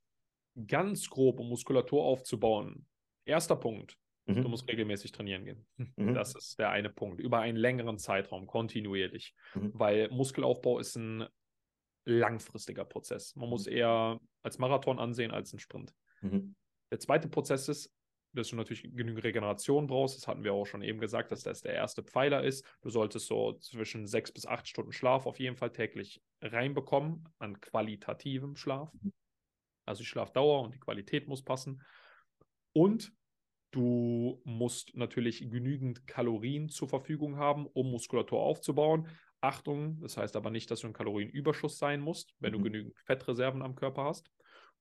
Ganz 0.67 1.09
grob, 1.09 1.39
um 1.39 1.47
Muskulatur 1.47 2.03
aufzubauen. 2.03 2.85
Erster 3.25 3.55
Punkt, 3.55 3.98
Mhm. 4.29 4.43
Du 4.43 4.49
musst 4.49 4.67
regelmäßig 4.67 5.11
trainieren 5.11 5.45
gehen. 5.45 5.65
Mhm. 5.97 6.13
Das 6.13 6.35
ist 6.35 6.59
der 6.59 6.69
eine 6.69 6.89
Punkt. 6.89 7.19
Über 7.19 7.39
einen 7.39 7.57
längeren 7.57 7.97
Zeitraum, 7.97 8.47
kontinuierlich. 8.47 9.35
Mhm. 9.55 9.71
Weil 9.73 10.09
Muskelaufbau 10.09 10.79
ist 10.79 10.95
ein 10.95 11.27
langfristiger 12.05 12.85
Prozess. 12.85 13.35
Man 13.35 13.49
muss 13.49 13.65
mhm. 13.65 13.73
eher 13.73 14.19
als 14.43 14.57
Marathon 14.57 14.99
ansehen 14.99 15.31
als 15.31 15.53
ein 15.53 15.59
Sprint. 15.59 15.93
Mhm. 16.21 16.55
Der 16.91 16.99
zweite 16.99 17.27
Prozess 17.27 17.67
ist, 17.67 17.93
dass 18.33 18.49
du 18.49 18.55
natürlich 18.55 18.83
genügend 18.83 19.23
Regeneration 19.23 19.87
brauchst. 19.87 20.17
Das 20.17 20.27
hatten 20.27 20.43
wir 20.43 20.53
auch 20.53 20.65
schon 20.65 20.83
eben 20.83 20.99
gesagt, 20.99 21.31
dass 21.31 21.43
das 21.43 21.61
der 21.61 21.73
erste 21.73 22.03
Pfeiler 22.03 22.43
ist. 22.43 22.65
Du 22.81 22.89
solltest 22.89 23.25
so 23.27 23.53
zwischen 23.53 24.05
sechs 24.05 24.31
bis 24.31 24.45
acht 24.45 24.67
Stunden 24.67 24.91
Schlaf 24.91 25.25
auf 25.25 25.39
jeden 25.39 25.55
Fall 25.55 25.71
täglich 25.71 26.21
reinbekommen 26.41 27.27
an 27.39 27.59
qualitativem 27.59 28.55
Schlaf. 28.55 28.93
Mhm. 28.93 29.13
Also 29.85 30.03
die 30.03 30.07
Schlafdauer 30.07 30.61
und 30.61 30.75
die 30.75 30.79
Qualität 30.79 31.27
muss 31.27 31.43
passen. 31.43 31.81
Und 32.73 33.11
Du 33.71 34.41
musst 34.45 34.95
natürlich 34.95 35.39
genügend 35.49 36.07
Kalorien 36.07 36.69
zur 36.69 36.89
Verfügung 36.89 37.37
haben, 37.37 37.67
um 37.67 37.91
Muskulatur 37.91 38.39
aufzubauen. 38.39 39.07
Achtung, 39.41 40.01
das 40.01 40.17
heißt 40.17 40.35
aber 40.35 40.49
nicht, 40.49 40.69
dass 40.71 40.81
du 40.81 40.87
ein 40.87 40.93
Kalorienüberschuss 40.93 41.77
sein 41.77 42.01
musst, 42.01 42.33
wenn 42.39 42.51
mhm. 42.51 42.57
du 42.57 42.63
genügend 42.63 42.99
Fettreserven 43.05 43.61
am 43.61 43.75
Körper 43.75 44.05
hast. 44.05 44.31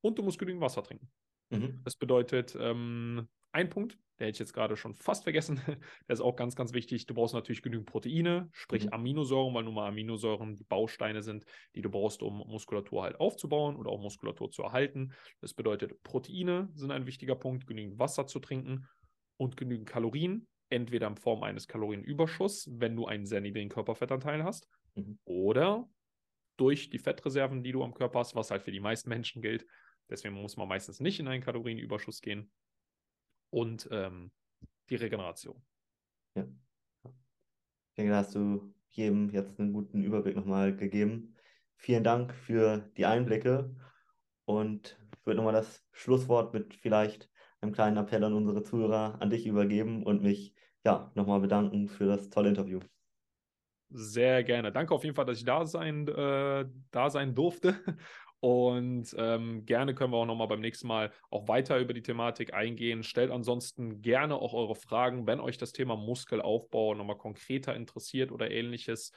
Und 0.00 0.18
du 0.18 0.22
musst 0.22 0.38
genügend 0.38 0.62
Wasser 0.62 0.82
trinken. 0.82 1.10
Mhm. 1.50 1.80
Das 1.84 1.96
bedeutet, 1.96 2.56
ähm, 2.58 3.28
ein 3.52 3.68
Punkt, 3.70 3.98
der 4.18 4.26
hätte 4.26 4.36
ich 4.36 4.40
jetzt 4.40 4.52
gerade 4.52 4.76
schon 4.76 4.94
fast 4.94 5.22
vergessen, 5.22 5.60
der 6.08 6.14
ist 6.14 6.20
auch 6.20 6.36
ganz, 6.36 6.56
ganz 6.56 6.72
wichtig. 6.72 7.06
Du 7.06 7.14
brauchst 7.14 7.34
natürlich 7.34 7.62
genügend 7.62 7.86
Proteine, 7.86 8.48
sprich 8.52 8.86
mhm. 8.86 8.92
Aminosäuren, 8.92 9.54
weil 9.54 9.64
nun 9.64 9.74
mal 9.74 9.88
Aminosäuren 9.88 10.56
die 10.56 10.64
Bausteine 10.64 11.22
sind, 11.22 11.44
die 11.74 11.82
du 11.82 11.90
brauchst, 11.90 12.22
um 12.22 12.38
Muskulatur 12.38 13.04
halt 13.04 13.20
aufzubauen 13.20 13.76
oder 13.76 13.90
auch 13.90 14.00
Muskulatur 14.00 14.50
zu 14.50 14.62
erhalten. 14.62 15.12
Das 15.40 15.54
bedeutet, 15.54 16.02
Proteine 16.02 16.68
sind 16.74 16.90
ein 16.90 17.06
wichtiger 17.06 17.36
Punkt, 17.36 17.66
genügend 17.66 17.98
Wasser 17.98 18.26
zu 18.26 18.40
trinken 18.40 18.86
und 19.36 19.56
genügend 19.56 19.88
Kalorien, 19.88 20.48
entweder 20.68 21.06
in 21.06 21.16
Form 21.16 21.44
eines 21.44 21.68
Kalorienüberschusses, 21.68 22.72
wenn 22.78 22.96
du 22.96 23.06
einen 23.06 23.24
sehr 23.24 23.40
niedrigen 23.40 23.70
Körperfettanteil 23.70 24.42
hast, 24.42 24.68
mhm. 24.94 25.18
oder 25.24 25.88
durch 26.56 26.90
die 26.90 26.98
Fettreserven, 26.98 27.62
die 27.62 27.70
du 27.70 27.84
am 27.84 27.94
Körper 27.94 28.18
hast, 28.18 28.34
was 28.34 28.50
halt 28.50 28.64
für 28.64 28.72
die 28.72 28.80
meisten 28.80 29.08
Menschen 29.08 29.42
gilt. 29.42 29.64
Deswegen 30.10 30.34
muss 30.34 30.56
man 30.56 30.66
meistens 30.66 30.98
nicht 30.98 31.20
in 31.20 31.28
einen 31.28 31.42
Kalorienüberschuss 31.42 32.20
gehen 32.20 32.50
und 33.50 33.88
ähm, 33.90 34.30
die 34.90 34.96
Regeneration. 34.96 35.62
Ja. 36.34 36.44
Ich 37.04 37.94
denke, 37.96 38.12
da 38.12 38.18
hast 38.18 38.34
du 38.34 38.74
jedem 38.90 39.30
jetzt 39.30 39.58
einen 39.58 39.72
guten 39.72 40.02
Überblick 40.02 40.36
nochmal 40.36 40.74
gegeben. 40.74 41.34
Vielen 41.76 42.04
Dank 42.04 42.34
für 42.34 42.78
die 42.96 43.06
Einblicke 43.06 43.74
und 44.44 44.98
ich 45.14 45.26
würde 45.26 45.36
nochmal 45.36 45.52
das 45.52 45.84
Schlusswort 45.92 46.52
mit 46.54 46.74
vielleicht 46.74 47.30
einem 47.60 47.72
kleinen 47.72 47.96
Appell 47.96 48.24
an 48.24 48.34
unsere 48.34 48.62
Zuhörer 48.62 49.20
an 49.20 49.30
dich 49.30 49.46
übergeben 49.46 50.04
und 50.04 50.22
mich 50.22 50.54
ja 50.84 51.10
nochmal 51.14 51.40
bedanken 51.40 51.88
für 51.88 52.06
das 52.06 52.30
tolle 52.30 52.48
Interview. 52.48 52.80
Sehr 53.90 54.44
gerne. 54.44 54.70
Danke 54.70 54.94
auf 54.94 55.02
jeden 55.02 55.16
Fall, 55.16 55.24
dass 55.24 55.38
ich 55.38 55.44
da 55.44 55.64
sein, 55.64 56.06
äh, 56.08 56.66
da 56.90 57.10
sein 57.10 57.34
durfte. 57.34 57.74
Und 58.40 59.14
ähm, 59.18 59.64
gerne 59.66 59.94
können 59.94 60.12
wir 60.12 60.18
auch 60.18 60.26
nochmal 60.26 60.46
beim 60.46 60.60
nächsten 60.60 60.86
Mal 60.86 61.12
auch 61.30 61.48
weiter 61.48 61.78
über 61.78 61.92
die 61.92 62.02
Thematik 62.02 62.54
eingehen. 62.54 63.02
Stellt 63.02 63.32
ansonsten 63.32 64.00
gerne 64.00 64.36
auch 64.36 64.54
eure 64.54 64.76
Fragen, 64.76 65.26
wenn 65.26 65.40
euch 65.40 65.58
das 65.58 65.72
Thema 65.72 65.96
Muskelaufbau 65.96 66.94
nochmal 66.94 67.18
konkreter 67.18 67.74
interessiert 67.74 68.30
oder 68.30 68.50
ähnliches. 68.50 69.12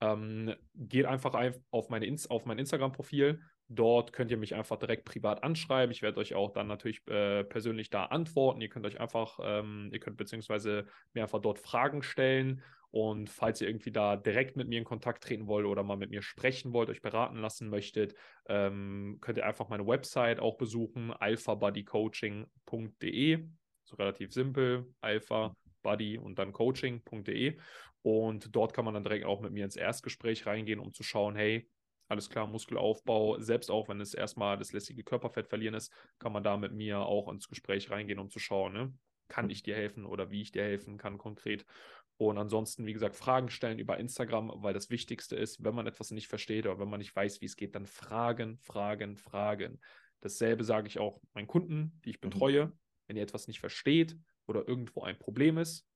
Ähm, 0.00 0.54
geht 0.74 1.04
einfach 1.04 1.34
auf, 1.70 1.90
meine 1.90 2.16
auf 2.28 2.46
mein 2.46 2.58
Instagram-Profil. 2.58 3.40
Dort 3.68 4.12
könnt 4.12 4.30
ihr 4.30 4.36
mich 4.36 4.54
einfach 4.54 4.78
direkt 4.78 5.04
privat 5.04 5.42
anschreiben. 5.42 5.92
Ich 5.92 6.02
werde 6.02 6.20
euch 6.20 6.34
auch 6.34 6.50
dann 6.50 6.66
natürlich 6.66 7.06
äh, 7.08 7.44
persönlich 7.44 7.90
da 7.90 8.06
antworten. 8.06 8.60
Ihr 8.60 8.68
könnt 8.68 8.86
euch 8.86 9.00
einfach, 9.00 9.38
ähm, 9.42 9.90
ihr 9.92 10.00
könnt 10.00 10.16
beziehungsweise 10.16 10.86
mir 11.12 11.22
einfach 11.22 11.40
dort 11.40 11.58
Fragen 11.58 12.02
stellen 12.02 12.62
und 12.92 13.28
falls 13.30 13.60
ihr 13.62 13.68
irgendwie 13.68 13.90
da 13.90 14.16
direkt 14.16 14.54
mit 14.54 14.68
mir 14.68 14.78
in 14.78 14.84
Kontakt 14.84 15.24
treten 15.24 15.46
wollt 15.46 15.64
oder 15.64 15.82
mal 15.82 15.96
mit 15.96 16.10
mir 16.10 16.20
sprechen 16.20 16.74
wollt, 16.74 16.90
euch 16.90 17.00
beraten 17.00 17.38
lassen 17.38 17.70
möchtet, 17.70 18.14
ähm, 18.48 19.16
könnt 19.22 19.38
ihr 19.38 19.46
einfach 19.46 19.70
meine 19.70 19.86
Website 19.86 20.40
auch 20.40 20.58
besuchen, 20.58 21.10
alphabodycoaching.de. 21.10 23.48
So 23.84 23.96
relativ 23.96 24.34
simpel, 24.34 24.94
alpha 25.00 25.56
buddy 25.82 26.18
und 26.18 26.38
dann 26.38 26.52
coaching.de. 26.52 27.58
Und 28.02 28.54
dort 28.54 28.74
kann 28.74 28.84
man 28.84 28.92
dann 28.92 29.04
direkt 29.04 29.24
auch 29.24 29.40
mit 29.40 29.52
mir 29.52 29.64
ins 29.64 29.76
Erstgespräch 29.76 30.44
reingehen, 30.44 30.78
um 30.78 30.92
zu 30.92 31.02
schauen, 31.02 31.34
hey, 31.34 31.66
alles 32.08 32.28
klar, 32.28 32.46
Muskelaufbau, 32.46 33.40
selbst 33.40 33.70
auch 33.70 33.88
wenn 33.88 34.02
es 34.02 34.12
erstmal 34.12 34.58
das 34.58 34.74
lässige 34.74 35.02
Körperfett 35.02 35.48
verlieren 35.48 35.72
ist, 35.72 35.90
kann 36.18 36.32
man 36.32 36.44
da 36.44 36.58
mit 36.58 36.72
mir 36.72 36.98
auch 36.98 37.32
ins 37.32 37.48
Gespräch 37.48 37.90
reingehen, 37.90 38.18
um 38.18 38.28
zu 38.28 38.38
schauen, 38.38 38.74
ne? 38.74 38.92
kann 39.32 39.48
ich 39.48 39.62
dir 39.62 39.74
helfen 39.74 40.04
oder 40.04 40.30
wie 40.30 40.42
ich 40.42 40.52
dir 40.52 40.62
helfen 40.62 40.98
kann 40.98 41.16
konkret. 41.16 41.64
Und 42.28 42.38
ansonsten, 42.38 42.86
wie 42.86 42.92
gesagt, 42.92 43.16
Fragen 43.16 43.48
stellen 43.50 43.78
über 43.78 43.98
Instagram, 43.98 44.52
weil 44.56 44.74
das 44.74 44.90
Wichtigste 44.90 45.36
ist, 45.36 45.62
wenn 45.64 45.74
man 45.74 45.86
etwas 45.86 46.10
nicht 46.10 46.28
versteht 46.28 46.66
oder 46.66 46.78
wenn 46.78 46.88
man 46.88 46.98
nicht 46.98 47.14
weiß, 47.14 47.40
wie 47.40 47.46
es 47.46 47.56
geht, 47.56 47.74
dann 47.74 47.86
Fragen, 47.86 48.58
Fragen, 48.58 49.16
Fragen. 49.16 49.80
Dasselbe 50.20 50.64
sage 50.64 50.88
ich 50.88 50.98
auch 50.98 51.20
meinen 51.34 51.46
Kunden, 51.46 52.00
die 52.04 52.10
ich 52.10 52.22
mhm. 52.22 52.30
betreue. 52.30 52.66
Mhm. 52.66 52.78
Wenn 53.06 53.16
ihr 53.16 53.22
etwas 53.22 53.48
nicht 53.48 53.60
versteht 53.60 54.16
oder 54.46 54.66
irgendwo 54.66 55.02
ein 55.02 55.18
Problem 55.18 55.58
ist, 55.58 55.86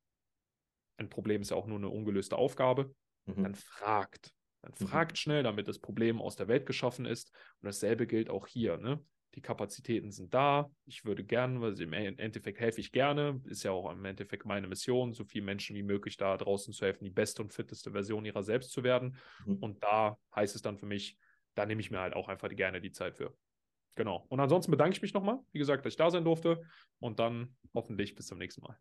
ein 0.99 1.09
Problem 1.09 1.43
ist 1.43 1.51
ja 1.51 1.57
auch 1.57 1.67
nur 1.67 1.79
eine 1.79 1.89
ungelöste 1.89 2.37
Aufgabe, 2.37 2.95
mhm. 3.27 3.43
dann 3.43 3.55
fragt. 3.55 4.33
Dann 4.63 4.73
mhm. 4.79 4.87
fragt 4.87 5.19
schnell, 5.19 5.43
damit 5.43 5.69
das 5.69 5.79
Problem 5.79 6.21
aus 6.21 6.37
der 6.37 6.49
Welt 6.49 6.67
geschaffen 6.67 7.07
ist. 7.07 7.33
Und 7.61 7.67
dasselbe 7.67 8.07
gilt 8.07 8.31
auch 8.31 8.47
hier. 8.47 8.79
Ne? 8.79 9.05
Die 9.37 9.43
Kapazitäten 9.43 10.11
sind 10.11 10.33
da. 10.33 10.71
Ich 10.87 11.05
würde 11.05 11.23
gerne, 11.23 11.61
weil 11.61 11.79
im 11.81 11.93
Endeffekt 11.93 12.59
helfe 12.59 12.81
ich 12.81 12.91
gerne, 12.91 13.41
ist 13.45 13.63
ja 13.63 13.71
auch 13.71 13.93
im 13.93 14.05
Endeffekt 14.05 14.47
meine 14.47 14.67
Mission, 14.67 15.13
so 15.13 15.25
vielen 15.25 15.45
Menschen 15.45 15.77
wie 15.77 15.83
möglich 15.83 16.17
da 16.17 16.37
draußen 16.37 16.73
zu 16.73 16.85
helfen, 16.85 17.05
die 17.05 17.11
beste 17.11 17.43
und 17.43 17.53
fitteste 17.53 17.93
Version 17.93 18.25
ihrer 18.25 18.43
selbst 18.43 18.73
zu 18.73 18.83
werden. 18.83 19.19
Mhm. 19.45 19.59
Und 19.59 19.85
da 19.85 20.19
heißt 20.35 20.57
es 20.57 20.63
dann 20.63 20.79
für 20.79 20.87
mich, 20.87 21.19
da 21.55 21.67
nehme 21.67 21.83
ich 21.83 21.91
mir 21.91 22.01
halt 22.01 22.15
auch 22.15 22.29
einfach 22.29 22.49
gerne 22.49 22.81
die 22.81 22.93
Zeit 22.93 23.15
für. 23.15 23.37
Genau. 23.95 24.25
Und 24.29 24.41
ansonsten 24.41 24.71
bedanke 24.71 24.97
ich 24.97 25.03
mich 25.03 25.15
nochmal, 25.15 25.39
wie 25.53 25.59
gesagt, 25.59 25.85
dass 25.85 25.93
ich 25.93 25.99
da 25.99 26.11
sein 26.11 26.25
durfte 26.25 26.63
und 26.99 27.19
dann 27.19 27.57
hoffentlich 27.75 28.15
bis 28.15 28.27
zum 28.27 28.39
nächsten 28.39 28.63
Mal. 28.63 28.77